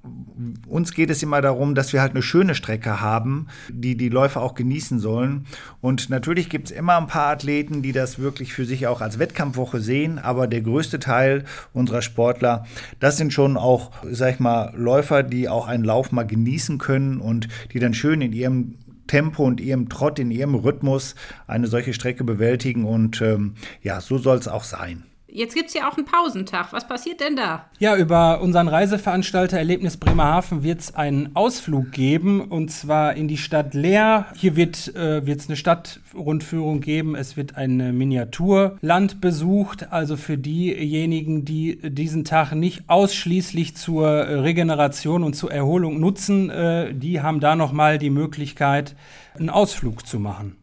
[0.67, 4.41] Uns geht es immer darum, dass wir halt eine schöne Strecke haben, die die Läufer
[4.41, 5.45] auch genießen sollen.
[5.83, 9.19] Und natürlich gibt es immer ein paar Athleten, die das wirklich für sich auch als
[9.19, 10.19] Wettkampfwoche sehen.
[10.19, 12.65] Aber der größte Teil unserer Sportler,
[12.99, 17.21] das sind schon auch, sag ich mal, Läufer, die auch einen Lauf mal genießen können
[17.21, 21.15] und die dann schön in ihrem Tempo und ihrem Trott, in ihrem Rhythmus
[21.47, 22.87] eine solche Strecke bewältigen.
[22.87, 25.05] Und ähm, ja, so soll es auch sein.
[25.29, 26.73] Jetzt gibt es ja auch einen Pausentag.
[26.73, 27.67] Was passiert denn da?
[27.81, 33.37] Ja, über unseren Reiseveranstalter Erlebnis Bremerhaven wird es einen Ausflug geben und zwar in die
[33.37, 34.27] Stadt Leer.
[34.37, 37.17] Hier wird äh, es eine Stadtrundführung geben.
[37.17, 39.93] Es wird ein Miniaturland besucht.
[39.93, 46.95] Also für diejenigen, die diesen Tag nicht ausschließlich zur Regeneration und zur Erholung nutzen, äh,
[46.95, 48.95] die haben da nochmal die Möglichkeit,
[49.37, 50.57] einen Ausflug zu machen.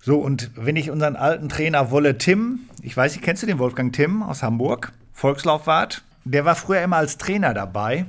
[0.00, 3.58] So, und wenn ich unseren alten Trainer Wolle Tim, ich weiß nicht, kennst du den
[3.58, 6.02] Wolfgang Tim aus Hamburg, Volkslaufwart?
[6.24, 8.06] Der war früher immer als Trainer dabei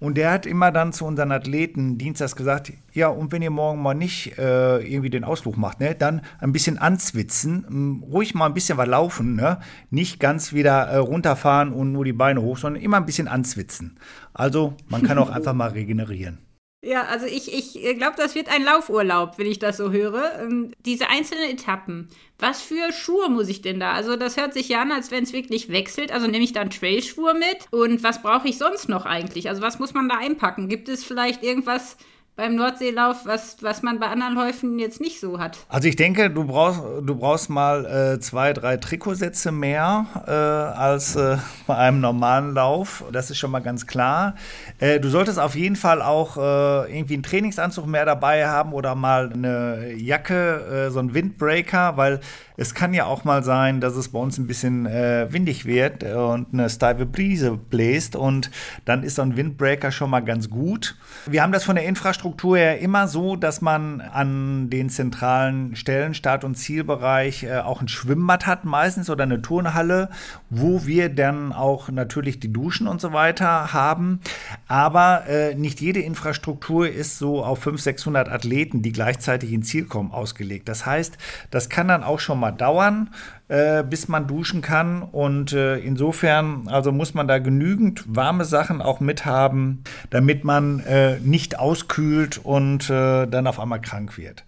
[0.00, 3.82] und der hat immer dann zu unseren Athleten dienstags gesagt, ja, und wenn ihr morgen
[3.82, 8.54] mal nicht äh, irgendwie den Ausflug macht, ne, dann ein bisschen anzwitzen, ruhig mal ein
[8.54, 9.60] bisschen was laufen, ne?
[9.90, 13.98] nicht ganz wieder äh, runterfahren und nur die Beine hoch, sondern immer ein bisschen anzwitzen.
[14.32, 16.38] Also man kann auch einfach mal regenerieren.
[16.82, 20.40] Ja, also ich, ich äh, glaube, das wird ein Laufurlaub, wenn ich das so höre.
[20.40, 22.08] Ähm, diese einzelnen Etappen.
[22.38, 23.92] Was für Schuhe muss ich denn da?
[23.92, 26.10] Also das hört sich ja an, als wenn es wirklich wechselt.
[26.10, 27.66] Also nehme ich dann Trailschuhe mit?
[27.70, 29.50] Und was brauche ich sonst noch eigentlich?
[29.50, 30.70] Also was muss man da einpacken?
[30.70, 31.98] Gibt es vielleicht irgendwas,
[32.40, 35.58] beim Nordseelauf, was, was man bei anderen Läufen jetzt nicht so hat.
[35.68, 41.16] Also ich denke, du brauchst, du brauchst mal äh, zwei, drei Trikotsätze mehr äh, als
[41.16, 43.04] äh, bei einem normalen Lauf.
[43.12, 44.36] Das ist schon mal ganz klar.
[44.78, 48.94] Äh, du solltest auf jeden Fall auch äh, irgendwie einen Trainingsanzug mehr dabei haben oder
[48.94, 52.20] mal eine Jacke, äh, so ein Windbreaker, weil
[52.60, 56.04] es kann ja auch mal sein, dass es bei uns ein bisschen äh, windig wird
[56.04, 58.50] und eine steife Brise bläst und
[58.84, 60.94] dann ist so ein Windbreaker schon mal ganz gut.
[61.24, 66.12] Wir haben das von der Infrastruktur her immer so, dass man an den zentralen Stellen,
[66.12, 70.10] Start- und Zielbereich, äh, auch ein Schwimmbad hat meistens oder eine Turnhalle,
[70.50, 74.20] wo wir dann auch natürlich die Duschen und so weiter haben.
[74.68, 79.86] Aber äh, nicht jede Infrastruktur ist so auf 500, 600 Athleten, die gleichzeitig ins Ziel
[79.86, 80.68] kommen, ausgelegt.
[80.68, 81.16] Das heißt,
[81.50, 83.10] das kann dann auch schon mal dauern,
[83.48, 85.02] äh, bis man duschen kann.
[85.02, 91.18] Und äh, insofern, also muss man da genügend warme Sachen auch mithaben, damit man äh,
[91.20, 94.44] nicht auskühlt und äh, dann auf einmal krank wird.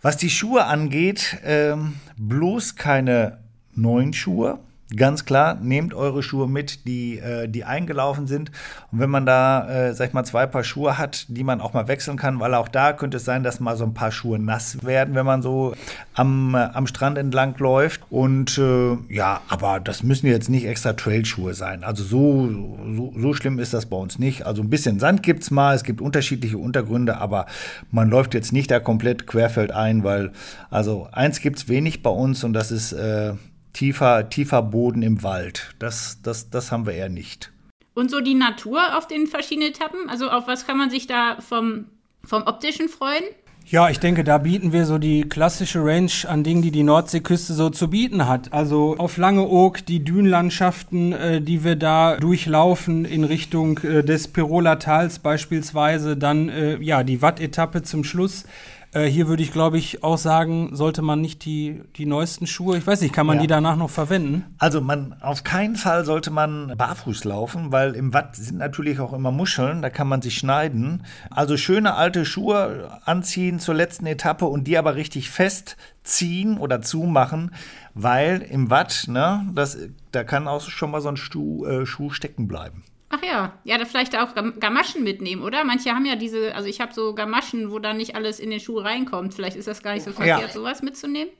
[0.00, 3.38] Was die Schuhe angeht, ähm, bloß keine
[3.74, 4.58] neuen Schuhe.
[4.96, 8.50] Ganz klar, nehmt eure Schuhe mit, die, äh, die eingelaufen sind.
[8.90, 11.74] Und wenn man da, äh, sag ich mal, zwei Paar Schuhe hat, die man auch
[11.74, 14.38] mal wechseln kann, weil auch da könnte es sein, dass mal so ein paar Schuhe
[14.38, 15.74] nass werden, wenn man so
[16.14, 18.00] am, äh, am Strand entlang läuft.
[18.08, 21.84] Und äh, ja, aber das müssen jetzt nicht extra Trailschuhe sein.
[21.84, 22.48] Also so,
[22.96, 24.46] so, so schlimm ist das bei uns nicht.
[24.46, 27.44] Also ein bisschen Sand gibt's mal, es gibt unterschiedliche Untergründe, aber
[27.90, 30.32] man läuft jetzt nicht da komplett querfeld ein, weil
[30.70, 33.34] also eins gibt's wenig bei uns und das ist äh,
[33.72, 35.74] tiefer, tiefer Boden im Wald.
[35.78, 37.52] Das, das, das haben wir eher nicht.
[37.94, 40.08] Und so die Natur auf den verschiedenen Etappen?
[40.08, 41.86] Also auf was kann man sich da vom,
[42.22, 43.24] vom optischen freuen?
[43.70, 47.52] Ja, ich denke, da bieten wir so die klassische Range an Dingen, die die Nordseeküste
[47.52, 48.50] so zu bieten hat.
[48.54, 54.78] Also auf Langeoog die Dünenlandschaften, äh, die wir da durchlaufen in Richtung äh, des Piroler
[54.78, 58.44] Tals beispielsweise, dann äh, ja die Watt-Etappe zum Schluss
[58.92, 62.78] äh, hier würde ich, glaube ich, auch sagen, sollte man nicht die, die neuesten Schuhe,
[62.78, 63.42] ich weiß nicht, kann man ja.
[63.42, 64.44] die danach noch verwenden?
[64.58, 69.12] Also man, auf keinen Fall sollte man barfuß laufen, weil im Watt sind natürlich auch
[69.12, 71.04] immer Muscheln, da kann man sich schneiden.
[71.30, 76.80] Also schöne alte Schuhe anziehen zur letzten Etappe und die aber richtig fest ziehen oder
[76.80, 77.52] zumachen,
[77.94, 79.76] weil im Watt, ne, das,
[80.12, 82.84] da kann auch schon mal so ein Schuh, äh, Schuh stecken bleiben.
[83.10, 85.64] Ach ja, ja, da vielleicht auch Gamaschen mitnehmen, oder?
[85.64, 88.60] Manche haben ja diese, also ich habe so Gamaschen, wo dann nicht alles in den
[88.60, 89.32] Schuh reinkommt.
[89.32, 90.48] Vielleicht ist das gar nicht so verkehrt, ja.
[90.48, 91.32] sowas mitzunehmen.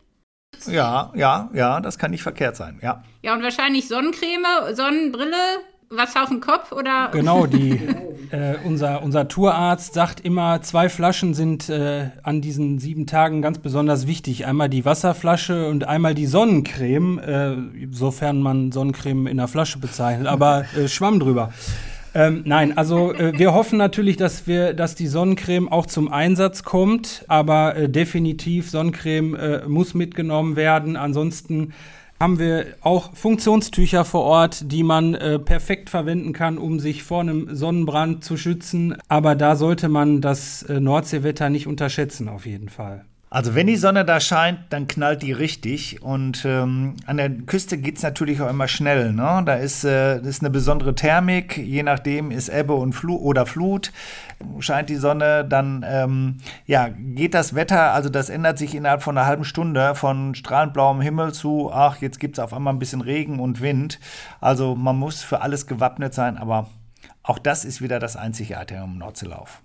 [0.66, 3.04] Ja, ja, ja, das kann nicht verkehrt sein, ja.
[3.22, 5.37] Ja, und wahrscheinlich Sonnencreme, Sonnenbrille,
[5.90, 7.09] was auf dem Kopf oder?
[7.12, 7.72] Genau, die,
[8.31, 13.59] äh, unser, unser Tourarzt sagt immer, zwei Flaschen sind äh, an diesen sieben Tagen ganz
[13.59, 14.46] besonders wichtig.
[14.46, 17.57] Einmal die Wasserflasche und einmal die Sonnencreme, äh,
[17.90, 21.53] sofern man Sonnencreme in der Flasche bezeichnet, aber äh, Schwamm drüber.
[22.14, 26.64] Ähm, nein, also äh, wir hoffen natürlich, dass wir, dass die Sonnencreme auch zum Einsatz
[26.64, 30.96] kommt, aber äh, definitiv Sonnencreme äh, muss mitgenommen werden.
[30.96, 31.74] Ansonsten
[32.20, 37.20] haben wir auch Funktionstücher vor Ort, die man äh, perfekt verwenden kann, um sich vor
[37.20, 38.96] einem Sonnenbrand zu schützen.
[39.09, 43.04] Aber da sollte man das äh, Nordseewetter nicht unterschätzen, auf jeden Fall.
[43.31, 46.03] Also wenn die Sonne da scheint, dann knallt die richtig.
[46.03, 49.12] Und ähm, an der Küste geht es natürlich auch immer schnell.
[49.12, 49.43] Ne?
[49.45, 53.93] Da ist, äh, ist eine besondere Thermik, je nachdem ist Ebbe und Flu oder Flut.
[54.61, 59.19] Scheint die Sonne, dann ähm, ja, geht das Wetter, also das ändert sich innerhalb von
[59.19, 62.79] einer halben Stunde von strahlend blauem Himmel zu, ach, jetzt gibt es auf einmal ein
[62.79, 63.99] bisschen Regen und Wind.
[64.41, 66.69] Also man muss für alles gewappnet sein, aber
[67.23, 69.61] auch das ist wieder das Einzigartige im Nordseelauf.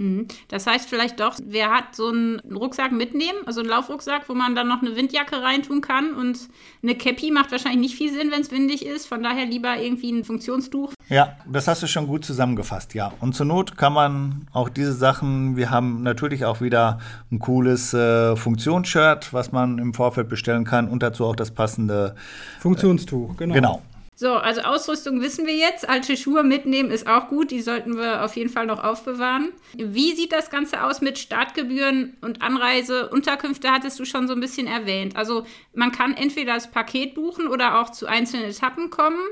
[0.00, 0.26] Mhm.
[0.48, 4.54] Das heißt vielleicht doch, wer hat so einen Rucksack mitnehmen, also einen Laufrucksack, wo man
[4.54, 6.38] dann noch eine Windjacke reintun kann und
[6.82, 9.06] eine Cappy macht wahrscheinlich nicht viel Sinn, wenn es windig ist.
[9.06, 10.94] Von daher lieber irgendwie ein Funktionstuch.
[11.10, 13.12] Ja, das hast du schon gut zusammengefasst, ja.
[13.20, 16.98] Und zur Not kann man auch diese Sachen, wir haben natürlich auch wieder
[17.30, 22.14] ein cooles äh, Funktionsshirt, was man im Vorfeld bestellen kann und dazu auch das passende
[22.60, 23.54] Funktionstuch, genau.
[23.54, 23.82] Genau.
[24.20, 25.88] So, also Ausrüstung wissen wir jetzt.
[25.88, 27.50] Alte Schuhe mitnehmen ist auch gut.
[27.50, 29.52] Die sollten wir auf jeden Fall noch aufbewahren.
[29.74, 33.08] Wie sieht das Ganze aus mit Startgebühren und Anreise?
[33.08, 35.16] Unterkünfte hattest du schon so ein bisschen erwähnt.
[35.16, 39.22] Also man kann entweder das Paket buchen oder auch zu einzelnen Etappen kommen,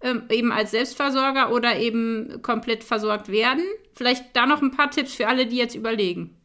[0.00, 3.62] ähm, eben als Selbstversorger oder eben komplett versorgt werden.
[3.94, 6.43] Vielleicht da noch ein paar Tipps für alle, die jetzt überlegen.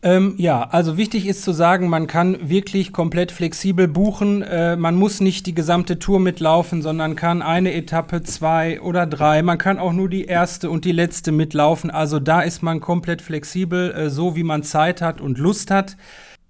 [0.00, 4.42] Ähm, ja, also wichtig ist zu sagen, man kann wirklich komplett flexibel buchen.
[4.42, 9.42] Äh, man muss nicht die gesamte Tour mitlaufen, sondern kann eine Etappe, zwei oder drei.
[9.42, 11.90] Man kann auch nur die erste und die letzte mitlaufen.
[11.90, 15.96] Also da ist man komplett flexibel, äh, so wie man Zeit hat und Lust hat.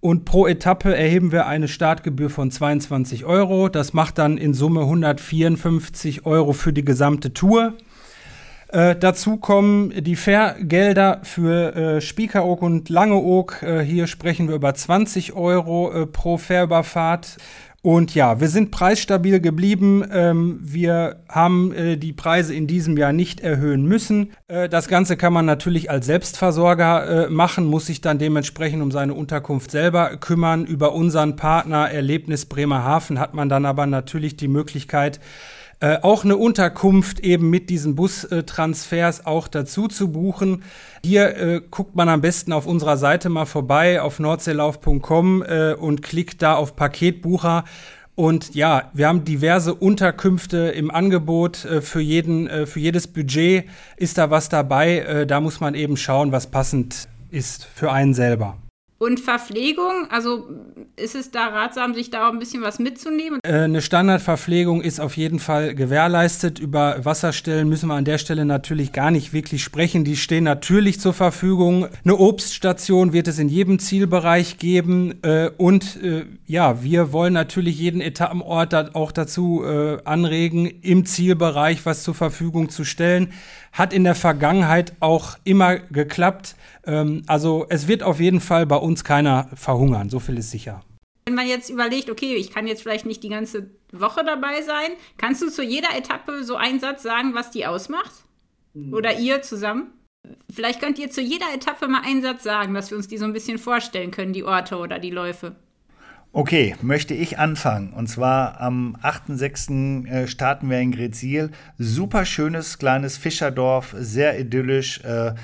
[0.00, 3.70] Und pro Etappe erheben wir eine Startgebühr von 22 Euro.
[3.70, 7.74] Das macht dann in Summe 154 Euro für die gesamte Tour.
[8.70, 13.62] Äh, dazu kommen die Fährgelder für äh, Spiekeroog und Langeoog.
[13.62, 17.38] Äh, hier sprechen wir über 20 Euro äh, pro Fährüberfahrt.
[17.80, 20.04] Und ja, wir sind preisstabil geblieben.
[20.12, 24.32] Ähm, wir haben äh, die Preise in diesem Jahr nicht erhöhen müssen.
[24.48, 28.90] Äh, das Ganze kann man natürlich als Selbstversorger äh, machen, muss sich dann dementsprechend um
[28.90, 30.66] seine Unterkunft selber kümmern.
[30.66, 35.20] Über unseren Partner Erlebnis Bremerhaven hat man dann aber natürlich die Möglichkeit,
[35.80, 40.64] äh, auch eine Unterkunft eben mit diesen Bustransfers auch dazu zu buchen.
[41.04, 46.02] Hier äh, guckt man am besten auf unserer Seite mal vorbei auf nordseelauf.com äh, und
[46.02, 47.64] klickt da auf Paketbucher.
[48.16, 53.66] Und ja, wir haben diverse Unterkünfte im Angebot äh, für jeden, äh, für jedes Budget
[53.96, 55.26] ist da was dabei.
[55.28, 58.56] Da muss man eben schauen, was passend ist für einen selber.
[59.00, 60.48] Und Verpflegung, also
[60.96, 63.38] ist es da ratsam, sich da auch ein bisschen was mitzunehmen?
[63.44, 66.58] Äh, eine Standardverpflegung ist auf jeden Fall gewährleistet.
[66.58, 70.02] Über Wasserstellen müssen wir an der Stelle natürlich gar nicht wirklich sprechen.
[70.02, 71.86] Die stehen natürlich zur Verfügung.
[72.02, 75.22] Eine Obststation wird es in jedem Zielbereich geben.
[75.22, 79.62] Äh, und äh, ja, wir wollen natürlich jeden Etappenort auch dazu
[80.04, 83.32] anregen, im Zielbereich was zur Verfügung zu stellen.
[83.72, 86.56] Hat in der Vergangenheit auch immer geklappt.
[86.88, 90.80] Ähm, also es wird auf jeden Fall bei uns keiner verhungern, so viel ist sicher.
[91.26, 94.92] Wenn man jetzt überlegt, okay, ich kann jetzt vielleicht nicht die ganze Woche dabei sein,
[95.18, 98.12] kannst du zu jeder Etappe so einen Satz sagen, was die ausmacht?
[98.72, 98.94] Mhm.
[98.94, 99.92] Oder ihr zusammen?
[100.52, 103.26] Vielleicht könnt ihr zu jeder Etappe mal einen Satz sagen, dass wir uns die so
[103.26, 105.54] ein bisschen vorstellen können, die Orte oder die Läufe.
[106.32, 107.94] Okay, möchte ich anfangen.
[107.94, 110.06] Und zwar am 8.6.
[110.06, 111.50] Äh, starten wir in Grezil.
[111.78, 115.02] Super schönes kleines Fischerdorf, sehr idyllisch.
[115.04, 115.34] Äh,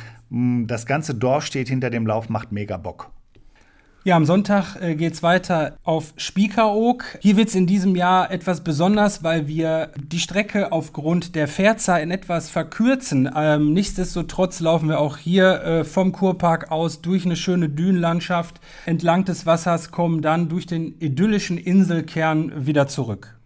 [0.66, 3.10] das ganze Dorf steht hinter dem Lauf, macht mega Bock.
[4.06, 7.04] Ja, am Sonntag äh, es weiter auf Spiekeroog.
[7.22, 12.10] Hier wird es in diesem Jahr etwas besonders, weil wir die Strecke aufgrund der Fährzeiten
[12.10, 13.30] etwas verkürzen.
[13.34, 19.24] Ähm, nichtsdestotrotz laufen wir auch hier äh, vom Kurpark aus durch eine schöne Dünenlandschaft entlang
[19.24, 23.38] des Wassers, kommen dann durch den idyllischen Inselkern wieder zurück.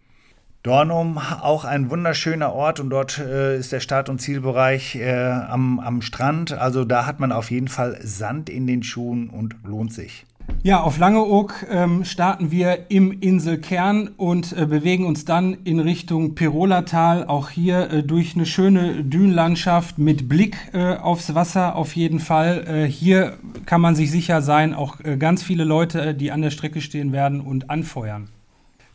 [0.64, 5.78] Dornum, auch ein wunderschöner Ort und dort äh, ist der Start- und Zielbereich äh, am,
[5.78, 6.52] am Strand.
[6.52, 10.26] Also da hat man auf jeden Fall Sand in den Schuhen und lohnt sich.
[10.62, 16.34] Ja, auf Langeoog ähm, starten wir im Inselkern und äh, bewegen uns dann in Richtung
[16.34, 22.18] Pirolatal, auch hier äh, durch eine schöne Dünenlandschaft mit Blick äh, aufs Wasser auf jeden
[22.18, 22.64] Fall.
[22.66, 23.34] Äh, hier
[23.66, 26.80] kann man sich sicher sein, auch äh, ganz viele Leute, äh, die an der Strecke
[26.80, 28.28] stehen werden und anfeuern.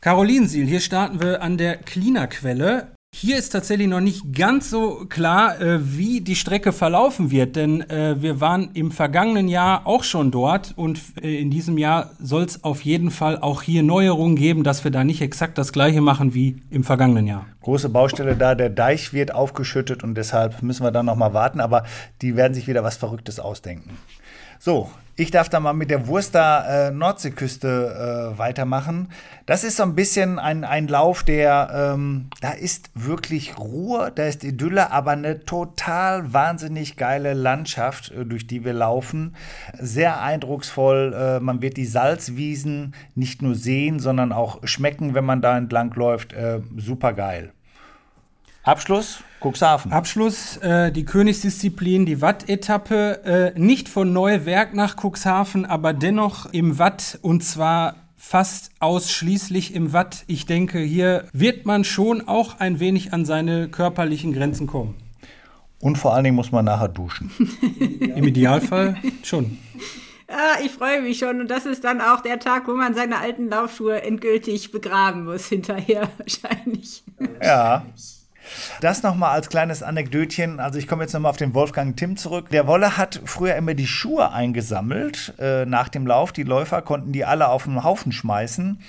[0.03, 2.87] Carolinensiel, hier starten wir an der Cleaner-Quelle.
[3.15, 7.89] Hier ist tatsächlich noch nicht ganz so klar, äh, wie die Strecke verlaufen wird, denn
[7.89, 12.43] äh, wir waren im vergangenen Jahr auch schon dort und äh, in diesem Jahr soll
[12.43, 16.01] es auf jeden Fall auch hier Neuerungen geben, dass wir da nicht exakt das gleiche
[16.01, 17.45] machen wie im vergangenen Jahr.
[17.61, 21.61] Große Baustelle da, der Deich wird aufgeschüttet und deshalb müssen wir dann noch mal warten,
[21.61, 21.85] aber
[22.21, 23.97] die werden sich wieder was Verrücktes ausdenken.
[24.59, 29.09] So, ich darf da mal mit der Wurster äh, Nordseeküste äh, weitermachen.
[29.45, 34.25] Das ist so ein bisschen ein, ein Lauf, der, ähm, da ist wirklich Ruhe, da
[34.25, 39.35] ist Idylle, aber eine total wahnsinnig geile Landschaft, äh, durch die wir laufen.
[39.79, 41.13] Sehr eindrucksvoll.
[41.13, 45.93] Äh, man wird die Salzwiesen nicht nur sehen, sondern auch schmecken, wenn man da entlang
[45.93, 46.33] läuft.
[46.33, 47.51] Äh, super geil.
[48.63, 49.91] Abschluss, Cuxhaven.
[49.91, 56.79] Abschluss, äh, die Königsdisziplin, die Watt-Etappe, äh, nicht von Neuwerk nach Cuxhaven, aber dennoch im
[56.79, 60.23] Watt und zwar fast ausschließlich im Watt.
[60.27, 64.95] Ich denke, hier wird man schon auch ein wenig an seine körperlichen Grenzen kommen.
[65.81, 67.29] Und vor allen Dingen muss man nachher duschen.
[67.99, 69.57] Im Idealfall schon.
[70.29, 71.41] Ja, ich freue mich schon.
[71.41, 75.47] Und das ist dann auch der Tag, wo man seine alten Laufschuhe endgültig begraben muss,
[75.47, 77.03] hinterher wahrscheinlich.
[77.43, 77.85] Ja.
[78.81, 80.59] Das nochmal als kleines Anekdötchen.
[80.59, 82.49] Also ich komme jetzt nochmal auf den Wolfgang Tim zurück.
[82.49, 86.31] Der Wolle hat früher immer die Schuhe eingesammelt äh, nach dem Lauf.
[86.31, 88.79] Die Läufer konnten die alle auf einen Haufen schmeißen.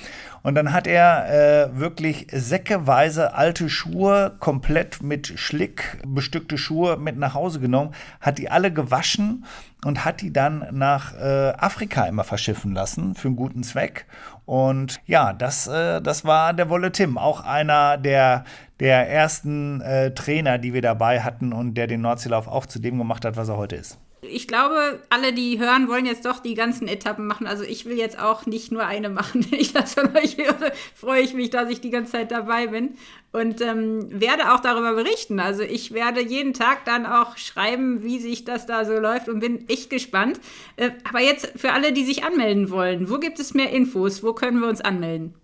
[0.45, 7.17] Und dann hat er äh, wirklich säckeweise alte Schuhe, komplett mit Schlick bestückte Schuhe mit
[7.17, 9.47] nach Hause genommen, hat die alle gewaschen
[9.87, 14.05] und hat die dann nach äh, Afrika immer verschiffen lassen für einen guten Zweck.
[14.47, 18.45] Und ja, das, äh, das war der Wolle Tim, auch einer der,
[18.81, 22.99] der ersten äh, Trainer, die wir dabei hatten und der den Nordseelauf auch zu dem
[22.99, 23.99] gemacht hat, was er heute ist
[24.31, 27.47] ich glaube, alle, die hören, wollen jetzt doch die ganzen Etappen machen.
[27.47, 29.47] Also ich will jetzt auch nicht nur eine machen.
[29.55, 32.97] Ich das von euch höre, freue ich mich, dass ich die ganze Zeit dabei bin
[33.33, 35.41] und ähm, werde auch darüber berichten.
[35.41, 39.41] Also ich werde jeden Tag dann auch schreiben, wie sich das da so läuft und
[39.41, 40.41] bin echt gespannt.
[40.77, 44.22] Äh, aber jetzt für alle, die sich anmelden wollen, wo gibt es mehr Infos?
[44.22, 45.35] Wo können wir uns anmelden?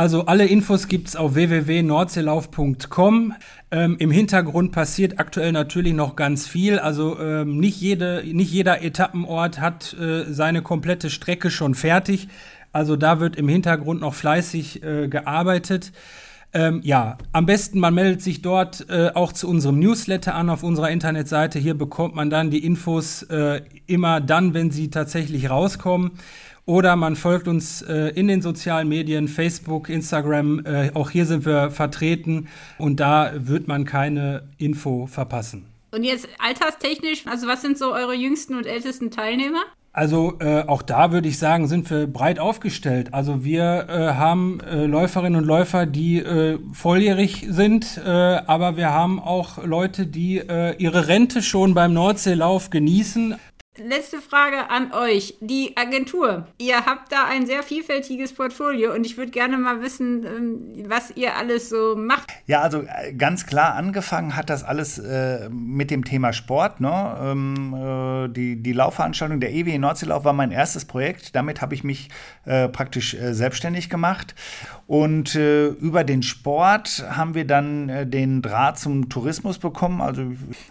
[0.00, 3.34] Also alle Infos gibt es auf www.nordseelauf.com.
[3.70, 6.78] Ähm, Im Hintergrund passiert aktuell natürlich noch ganz viel.
[6.78, 12.28] Also ähm, nicht, jede, nicht jeder Etappenort hat äh, seine komplette Strecke schon fertig.
[12.72, 15.92] Also da wird im Hintergrund noch fleißig äh, gearbeitet.
[16.54, 20.62] Ähm, ja, am besten man meldet sich dort äh, auch zu unserem Newsletter an auf
[20.62, 21.58] unserer Internetseite.
[21.58, 26.12] Hier bekommt man dann die Infos äh, immer dann, wenn sie tatsächlich rauskommen.
[26.66, 30.64] Oder man folgt uns äh, in den sozialen Medien, Facebook, Instagram.
[30.64, 32.48] Äh, auch hier sind wir vertreten
[32.78, 35.66] und da wird man keine Info verpassen.
[35.92, 39.62] Und jetzt alterstechnisch, also was sind so eure jüngsten und ältesten Teilnehmer?
[39.92, 43.12] Also äh, auch da würde ich sagen, sind wir breit aufgestellt.
[43.12, 48.90] Also wir äh, haben äh, Läuferinnen und Läufer, die äh, volljährig sind, äh, aber wir
[48.90, 53.34] haben auch Leute, die äh, ihre Rente schon beim Nordseelauf genießen.
[53.78, 55.36] Letzte Frage an euch.
[55.40, 56.48] Die Agentur.
[56.58, 61.12] Ihr habt da ein sehr vielfältiges Portfolio und ich würde gerne mal wissen, ähm, was
[61.12, 62.32] ihr alles so macht.
[62.46, 66.80] Ja, also äh, ganz klar angefangen hat das alles äh, mit dem Thema Sport.
[66.80, 67.16] Ne?
[67.22, 71.36] Ähm, äh, die, die Laufveranstaltung, der EW Nordseelauf war mein erstes Projekt.
[71.36, 72.08] Damit habe ich mich
[72.46, 74.34] äh, praktisch äh, selbstständig gemacht.
[74.88, 80.00] Und äh, über den Sport haben wir dann den Draht zum Tourismus bekommen.
[80.00, 80.24] Also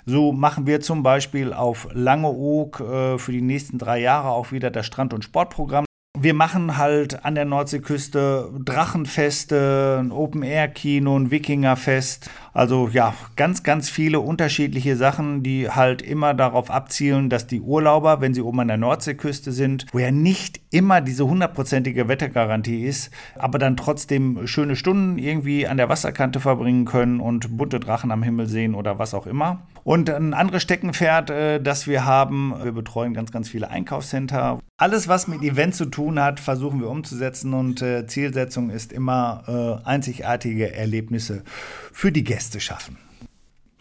[0.05, 4.71] so machen wir zum Beispiel auf Langeoog äh, für die nächsten drei Jahre auch wieder
[4.71, 5.85] das Strand- und Sportprogramm.
[6.17, 12.29] Wir machen halt an der Nordseeküste Drachenfeste, ein Open-Air-Kino, ein Wikingerfest.
[12.51, 18.21] Also ja, ganz, ganz viele unterschiedliche Sachen, die halt immer darauf abzielen, dass die Urlauber,
[18.21, 23.11] wenn sie oben an der Nordseeküste sind, wo ja nicht immer diese hundertprozentige Wettergarantie ist,
[23.35, 28.23] aber dann trotzdem schöne Stunden irgendwie an der Wasserkante verbringen können und bunte Drachen am
[28.23, 29.63] Himmel sehen oder was auch immer.
[29.83, 34.59] Und ein anderes Steckenpferd, äh, das wir haben, wir betreuen ganz, ganz viele Einkaufscenter.
[34.77, 39.81] Alles, was mit Event zu tun hat, versuchen wir umzusetzen und äh, Zielsetzung ist immer
[39.83, 41.43] äh, einzigartige Erlebnisse
[41.91, 42.97] für die Gäste schaffen.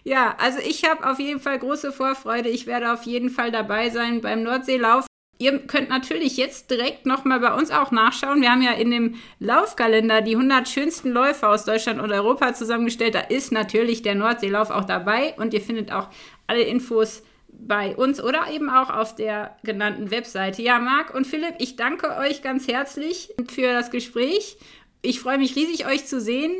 [0.05, 2.49] Ja, also ich habe auf jeden Fall große Vorfreude.
[2.49, 5.08] Ich werde auf jeden Fall dabei sein beim Nordseelauf.
[5.41, 8.43] Ihr könnt natürlich jetzt direkt nochmal bei uns auch nachschauen.
[8.43, 13.15] Wir haben ja in dem Laufkalender die 100 schönsten Läufer aus Deutschland und Europa zusammengestellt.
[13.15, 16.09] Da ist natürlich der Nordseelauf auch dabei und ihr findet auch
[16.49, 20.63] alle Infos bei uns oder eben auch auf der genannten Webseite.
[20.63, 24.59] Ja, Marc und Philipp, ich danke euch ganz herzlich für das Gespräch.
[25.03, 26.53] Ich freue mich riesig, euch zu sehen.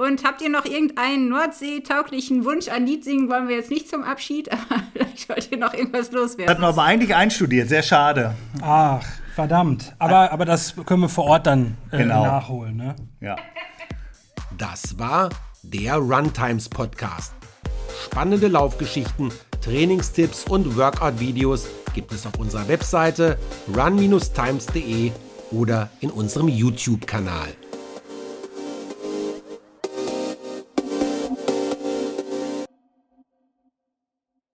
[0.00, 2.68] Und habt ihr noch irgendeinen Nordsee-tauglichen Wunsch?
[2.68, 6.12] Ein Lied singen wollen wir jetzt nicht zum Abschied, aber vielleicht wollt ihr noch irgendwas
[6.12, 6.48] loswerden.
[6.48, 8.36] Hatten wir aber eigentlich einstudiert, sehr schade.
[8.62, 9.96] Ach, verdammt.
[9.98, 12.24] Aber, aber das können wir vor Ort dann äh, genau.
[12.24, 12.76] nachholen.
[12.76, 12.94] Ne?
[13.20, 13.34] Ja.
[14.56, 15.30] Das war
[15.64, 17.34] der Runtimes Podcast.
[18.04, 23.36] Spannende Laufgeschichten, Trainingstipps und Workout-Videos gibt es auf unserer Webseite
[23.76, 25.10] run-times.de
[25.50, 27.48] oder in unserem YouTube-Kanal.